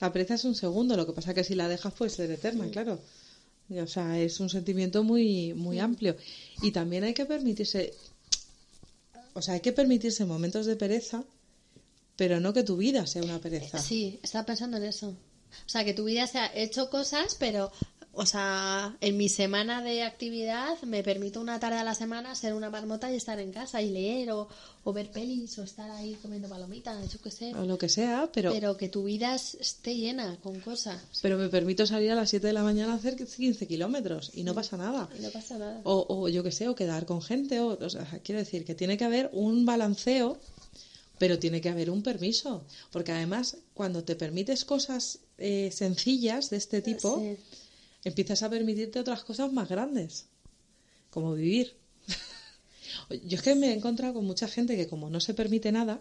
la 0.00 0.12
pereza 0.12 0.34
es 0.34 0.44
un 0.44 0.54
segundo. 0.54 0.96
Lo 0.96 1.06
que 1.06 1.12
pasa 1.12 1.32
que 1.32 1.42
si 1.44 1.54
la 1.54 1.68
dejas 1.68 1.94
puede 1.94 2.10
ser 2.10 2.30
eterna, 2.30 2.66
Mm. 2.66 2.70
claro. 2.70 3.00
Y, 3.70 3.78
O 3.78 3.86
sea, 3.86 4.18
es 4.20 4.40
un 4.40 4.50
sentimiento 4.50 5.04
muy, 5.04 5.54
muy 5.54 5.78
amplio. 5.78 6.16
Y 6.60 6.72
también 6.72 7.04
hay 7.04 7.14
que 7.14 7.24
permitirse, 7.24 7.94
o 9.32 9.40
sea, 9.40 9.54
hay 9.54 9.60
que 9.60 9.72
permitirse 9.72 10.24
momentos 10.24 10.66
de 10.66 10.74
pereza, 10.76 11.22
pero 12.20 12.38
no 12.38 12.52
que 12.52 12.62
tu 12.64 12.76
vida 12.76 13.06
sea 13.06 13.22
una 13.22 13.38
pereza. 13.38 13.78
Sí, 13.78 14.20
estaba 14.22 14.44
pensando 14.44 14.76
en 14.76 14.84
eso. 14.84 15.08
O 15.08 15.68
sea, 15.68 15.86
que 15.86 15.94
tu 15.94 16.04
vida 16.04 16.26
se 16.26 16.36
ha 16.38 16.54
hecho 16.54 16.90
cosas, 16.90 17.34
pero, 17.40 17.72
o 18.12 18.26
sea, 18.26 18.94
en 19.00 19.16
mi 19.16 19.30
semana 19.30 19.82
de 19.82 20.02
actividad 20.02 20.80
me 20.82 21.02
permito 21.02 21.40
una 21.40 21.58
tarde 21.58 21.78
a 21.78 21.84
la 21.84 21.94
semana 21.94 22.34
ser 22.34 22.52
una 22.52 22.68
marmota 22.68 23.10
y 23.10 23.16
estar 23.16 23.40
en 23.40 23.52
casa 23.52 23.80
y 23.80 23.88
leer 23.90 24.32
o, 24.32 24.48
o 24.84 24.92
ver 24.92 25.10
pelis 25.10 25.58
o 25.58 25.62
estar 25.62 25.90
ahí 25.92 26.14
comiendo 26.20 26.46
palomitas, 26.48 27.10
yo 27.10 27.20
qué 27.22 27.30
sé. 27.30 27.54
O 27.54 27.64
lo 27.64 27.78
que 27.78 27.88
sea, 27.88 28.28
pero, 28.34 28.52
Pero 28.52 28.76
que 28.76 28.90
tu 28.90 29.04
vida 29.04 29.34
es- 29.34 29.54
esté 29.54 29.96
llena 29.96 30.36
con 30.42 30.60
cosas 30.60 31.00
pero 31.22 31.38
me 31.38 31.48
permito 31.48 31.86
salir 31.86 32.10
a 32.12 32.14
las 32.14 32.28
7 32.28 32.46
de 32.48 32.52
la 32.52 32.62
mañana 32.62 32.92
a 32.92 32.96
hacer 32.96 33.16
15 33.16 33.66
kilómetros 33.66 34.30
y 34.34 34.44
no 34.44 34.52
pasa 34.54 34.76
nada. 34.76 35.08
y 35.18 35.22
no 35.22 35.30
pasa 35.30 35.56
nada. 35.56 35.80
O, 35.84 36.04
o 36.06 36.28
yo 36.28 36.42
que 36.42 36.52
sé, 36.52 36.68
o 36.68 36.74
quedar 36.74 37.06
con 37.06 37.22
gente. 37.22 37.60
O, 37.60 37.78
o 37.80 37.90
sea, 37.90 38.06
quiero 38.22 38.38
decir 38.40 38.66
que 38.66 38.74
tiene 38.74 38.98
que 38.98 39.04
haber 39.04 39.30
un 39.32 39.64
balanceo, 39.64 40.38
pero 41.20 41.38
tiene 41.38 41.60
que 41.60 41.68
haber 41.68 41.90
un 41.90 42.02
permiso. 42.02 42.64
Porque 42.90 43.12
además, 43.12 43.58
cuando 43.74 44.02
te 44.04 44.16
permites 44.16 44.64
cosas 44.64 45.18
eh, 45.36 45.70
sencillas 45.70 46.48
de 46.48 46.56
este 46.56 46.80
tipo, 46.80 47.20
Sí. 47.20 47.36
empiezas 48.04 48.42
a 48.42 48.48
permitirte 48.48 48.98
otras 48.98 49.22
cosas 49.22 49.52
más 49.52 49.68
grandes, 49.68 50.24
como 51.10 51.34
vivir. 51.34 51.76
yo 53.10 53.36
es 53.36 53.42
que 53.42 53.54
me 53.54 53.68
he 53.68 53.74
encontrado 53.74 54.14
con 54.14 54.24
mucha 54.24 54.48
gente 54.48 54.76
que 54.76 54.88
como 54.88 55.10
no 55.10 55.20
se 55.20 55.34
permite 55.34 55.70
nada, 55.72 56.00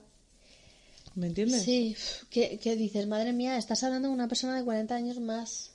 ¿me 1.16 1.28
entiendes? 1.28 1.64
Sí, 1.64 1.98
¿Qué, 2.30 2.58
qué 2.64 2.78
dices? 2.78 3.06
Madre 3.06 3.34
mía, 3.34 3.58
estás 3.58 3.84
hablando 3.84 4.08
de 4.08 4.14
una 4.14 4.30
persona 4.30 4.58
de 4.58 4.64
40 4.64 4.96
años 4.96 5.20
más. 5.20 5.72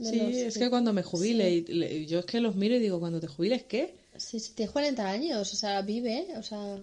Sí, 0.00 0.18
los 0.20 0.28
es 0.34 0.56
que 0.56 0.70
cuando 0.70 0.92
me 0.92 1.02
jubile, 1.02 1.50
y 1.52 2.06
yo 2.06 2.20
es 2.20 2.26
que 2.26 2.38
los 2.38 2.54
miro 2.54 2.76
y 2.76 2.78
digo, 2.78 3.00
cuando 3.00 3.18
te 3.18 3.26
jubiles, 3.26 3.64
¿qué? 3.64 3.96
Sí, 4.16 4.38
sí, 4.38 4.52
tienes 4.54 4.72
40 4.72 5.04
años, 5.04 5.52
o 5.52 5.56
sea, 5.56 5.82
vive, 5.82 6.28
o 6.36 6.42
sea... 6.44 6.80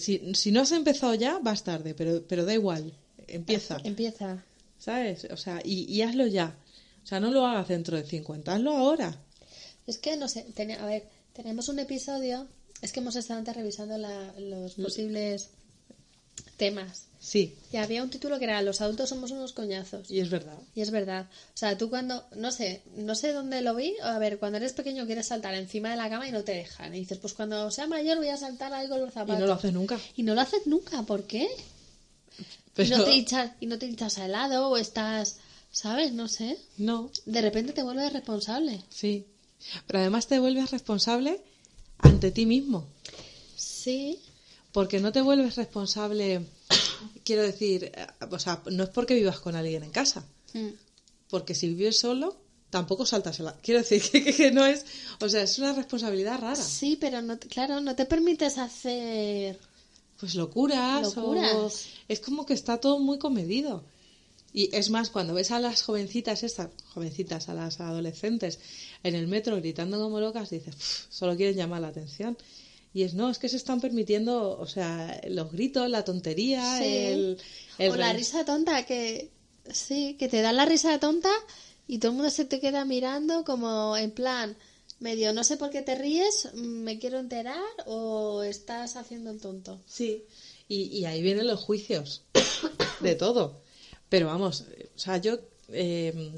Si, 0.00 0.34
si 0.34 0.50
no 0.50 0.62
has 0.62 0.72
empezado 0.72 1.14
ya, 1.14 1.38
vas 1.38 1.62
tarde, 1.62 1.94
pero, 1.94 2.22
pero 2.26 2.44
da 2.44 2.52
igual. 2.54 2.92
Empieza. 3.28 3.78
Empieza. 3.84 4.44
¿Sabes? 4.78 5.26
O 5.30 5.36
sea, 5.36 5.60
y, 5.64 5.84
y 5.92 6.02
hazlo 6.02 6.26
ya. 6.26 6.56
O 7.04 7.06
sea, 7.06 7.20
no 7.20 7.30
lo 7.30 7.46
hagas 7.46 7.68
dentro 7.68 7.96
de 7.96 8.04
50, 8.04 8.54
hazlo 8.54 8.72
ahora. 8.76 9.16
Es 9.86 9.98
que 9.98 10.16
no 10.16 10.28
sé, 10.28 10.42
tenía- 10.54 10.82
a 10.82 10.86
ver, 10.86 11.04
tenemos 11.32 11.68
un 11.68 11.78
episodio, 11.78 12.46
es 12.82 12.92
que 12.92 13.00
hemos 13.00 13.14
estado 13.16 13.38
antes 13.38 13.54
revisando 13.56 13.96
la- 13.98 14.32
los 14.38 14.74
posibles 14.74 15.50
temas. 16.56 17.04
Sí, 17.22 17.54
Y 17.70 17.76
había 17.76 18.02
un 18.02 18.08
título 18.08 18.38
que 18.38 18.44
era 18.46 18.62
Los 18.62 18.80
adultos 18.80 19.10
somos 19.10 19.30
unos 19.30 19.52
coñazos. 19.52 20.10
y 20.10 20.20
es 20.20 20.30
verdad. 20.30 20.56
Y 20.74 20.80
es 20.80 20.90
verdad. 20.90 21.26
O 21.54 21.56
sea, 21.56 21.76
tú 21.76 21.90
cuando, 21.90 22.24
no 22.36 22.50
sé, 22.50 22.80
no 22.96 23.14
sé 23.14 23.32
dónde 23.34 23.60
lo 23.60 23.74
vi. 23.74 23.94
A 24.02 24.18
ver, 24.18 24.38
cuando 24.38 24.56
eres 24.56 24.72
pequeño 24.72 25.04
quieres 25.04 25.26
saltar 25.26 25.54
encima 25.54 25.90
de 25.90 25.96
la 25.96 26.08
cama 26.08 26.26
y 26.26 26.32
no 26.32 26.44
te 26.44 26.52
dejan. 26.52 26.94
Y 26.94 27.00
dices, 27.00 27.18
pues 27.18 27.34
cuando 27.34 27.70
sea 27.70 27.86
mayor 27.86 28.16
voy 28.16 28.28
a 28.28 28.38
saltar 28.38 28.72
ahí 28.72 28.88
con 28.88 29.00
los 29.00 29.10
Y 29.10 29.12
zapatos. 29.12 29.38
no 29.40 29.46
lo 29.46 29.52
haces 29.52 29.72
nunca. 29.74 30.00
Y 30.16 30.22
no 30.22 30.34
lo 30.34 30.40
haces 30.40 30.66
nunca, 30.66 31.02
¿por 31.02 31.24
qué? 31.24 31.46
Pero 32.74 32.88
Y, 32.88 32.90
no 32.98 33.04
te 33.04 33.12
hinchas, 33.14 33.50
y 33.60 33.66
no 33.66 33.78
te 33.78 33.86
hinchas 33.86 34.16
a 34.16 34.24
helado 34.24 34.68
o 34.70 34.76
estás, 34.78 35.36
¿sabes? 35.72 36.12
No 36.12 36.26
sé. 36.26 36.56
no, 36.78 37.10
De 37.26 37.42
repente 37.42 37.74
te 37.74 37.82
vuelves 37.82 38.12
responsable. 38.14 38.80
sí. 38.88 39.26
Pero 39.86 39.98
además 39.98 40.26
te 40.26 40.38
vuelves 40.38 40.70
responsable 40.70 41.38
ante 41.98 42.30
ti 42.30 42.46
mismo. 42.46 42.86
Sí, 43.56 44.18
Porque 44.72 45.00
no 45.00 45.10
te 45.12 45.20
vuelves 45.20 45.56
responsable, 45.56 46.46
quiero 47.24 47.42
decir, 47.42 47.84
eh, 47.94 48.06
o 48.30 48.38
sea, 48.38 48.62
no 48.70 48.84
es 48.84 48.90
porque 48.90 49.14
vivas 49.14 49.40
con 49.40 49.56
alguien 49.56 49.82
en 49.82 49.90
casa. 49.90 50.24
Mm. 50.52 50.68
Porque 51.28 51.54
si 51.54 51.68
vives 51.68 51.98
solo, 51.98 52.36
tampoco 52.70 53.04
saltas 53.06 53.38
la... 53.40 53.54
Quiero 53.56 53.80
decir 53.80 54.02
que, 54.12 54.22
que- 54.24 54.34
que 54.34 54.50
no 54.52 54.64
es... 54.66 54.84
O 55.20 55.28
sea, 55.28 55.42
es 55.42 55.58
una 55.58 55.72
responsabilidad 55.72 56.38
rara. 56.40 56.56
Sí, 56.56 56.96
pero 57.00 57.20
no, 57.22 57.38
claro, 57.38 57.80
no 57.80 57.94
te 57.96 58.04
permites 58.06 58.58
hacer. 58.58 59.58
Pues 60.18 60.34
locuras, 60.34 61.14
Locuras. 61.16 61.54
o... 61.54 61.70
Es 62.08 62.20
como 62.20 62.44
que 62.46 62.54
está 62.54 62.78
todo 62.78 62.98
muy 62.98 63.18
comedido. 63.18 63.84
Y 64.52 64.74
es 64.74 64.90
más, 64.90 65.10
cuando 65.10 65.34
ves 65.34 65.50
a 65.52 65.60
las 65.60 65.82
jovencitas 65.82 66.42
estas, 66.42 66.70
jovencitas, 66.92 67.48
a 67.48 67.54
las 67.54 67.80
adolescentes 67.80 68.58
en 69.04 69.14
el 69.14 69.28
metro 69.28 69.56
gritando 69.56 69.98
como 70.00 70.18
locas, 70.20 70.50
dices, 70.50 70.74
"Pf, 70.74 71.06
solo 71.08 71.36
quieren 71.36 71.56
llamar 71.56 71.80
la 71.82 71.88
atención. 71.88 72.36
Y 72.92 73.02
es, 73.04 73.14
no, 73.14 73.30
es 73.30 73.38
que 73.38 73.48
se 73.48 73.56
están 73.56 73.80
permitiendo, 73.80 74.58
o 74.58 74.66
sea, 74.66 75.20
los 75.28 75.52
gritos, 75.52 75.88
la 75.88 76.04
tontería, 76.04 76.78
Sí. 76.78 76.84
el... 76.84 77.38
el 77.78 77.92
o 77.92 77.96
la 77.96 78.12
risa 78.12 78.44
tonta, 78.44 78.84
que 78.84 79.30
sí, 79.72 80.16
que 80.18 80.28
te 80.28 80.42
da 80.42 80.52
la 80.52 80.64
risa 80.66 80.98
tonta 80.98 81.30
y 81.86 81.98
todo 81.98 82.10
el 82.10 82.16
mundo 82.16 82.30
se 82.30 82.44
te 82.44 82.58
queda 82.60 82.84
mirando 82.84 83.44
como 83.44 83.96
en 83.96 84.10
plan, 84.10 84.56
medio, 84.98 85.32
no 85.32 85.44
sé 85.44 85.56
por 85.56 85.70
qué 85.70 85.82
te 85.82 85.94
ríes, 85.94 86.52
me 86.54 86.98
quiero 86.98 87.18
enterar 87.18 87.62
o 87.86 88.42
estás 88.42 88.96
haciendo 88.96 89.30
el 89.30 89.40
tonto. 89.40 89.80
Sí, 89.86 90.24
y, 90.68 90.82
y 90.98 91.04
ahí 91.04 91.22
vienen 91.22 91.46
los 91.46 91.60
juicios 91.60 92.22
de 93.00 93.14
todo. 93.14 93.60
Pero 94.08 94.26
vamos, 94.26 94.64
o 94.96 94.98
sea, 94.98 95.18
yo 95.18 95.38
eh, 95.68 96.32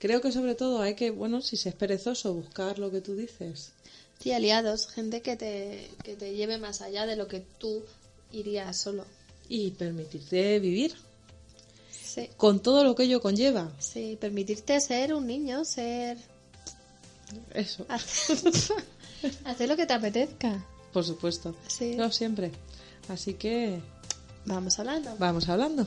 creo 0.00 0.20
que 0.20 0.32
sobre 0.32 0.56
todo 0.56 0.82
hay 0.82 0.94
que, 0.96 1.10
bueno, 1.12 1.40
si 1.40 1.56
se 1.56 1.68
es 1.68 1.74
perezoso, 1.76 2.34
buscar 2.34 2.80
lo 2.80 2.90
que 2.90 3.00
tú 3.00 3.14
dices. 3.14 3.70
Sí, 4.22 4.32
aliados, 4.32 4.88
gente 4.88 5.20
que 5.22 5.36
te, 5.36 5.90
que 6.04 6.14
te 6.16 6.34
lleve 6.34 6.58
más 6.58 6.80
allá 6.82 7.06
de 7.06 7.16
lo 7.16 7.26
que 7.28 7.40
tú 7.58 7.82
irías 8.32 8.76
solo. 8.76 9.04
y 9.48 9.70
permitirte 9.72 10.58
vivir 10.60 10.94
Sí, 11.90 12.28
con 12.36 12.60
todo 12.60 12.84
lo 12.84 12.94
que 12.94 13.04
ello 13.04 13.20
conlleva. 13.20 13.70
sí, 13.78 14.16
permitirte 14.20 14.80
ser 14.80 15.14
un 15.14 15.26
niño, 15.26 15.64
ser... 15.64 16.18
Eso, 17.54 17.86
Hacer 19.44 19.68
lo 19.68 19.76
que 19.76 19.86
te 19.86 19.94
apetezca. 19.94 20.64
por 20.92 21.04
supuesto. 21.04 21.54
Sí. 21.68 21.94
No 21.96 22.10
siempre. 22.12 22.52
Así 23.08 23.34
que 23.34 23.80
Vamos 24.44 24.78
hablando. 24.78 25.16
vamos 25.18 25.48
hablando. 25.48 25.86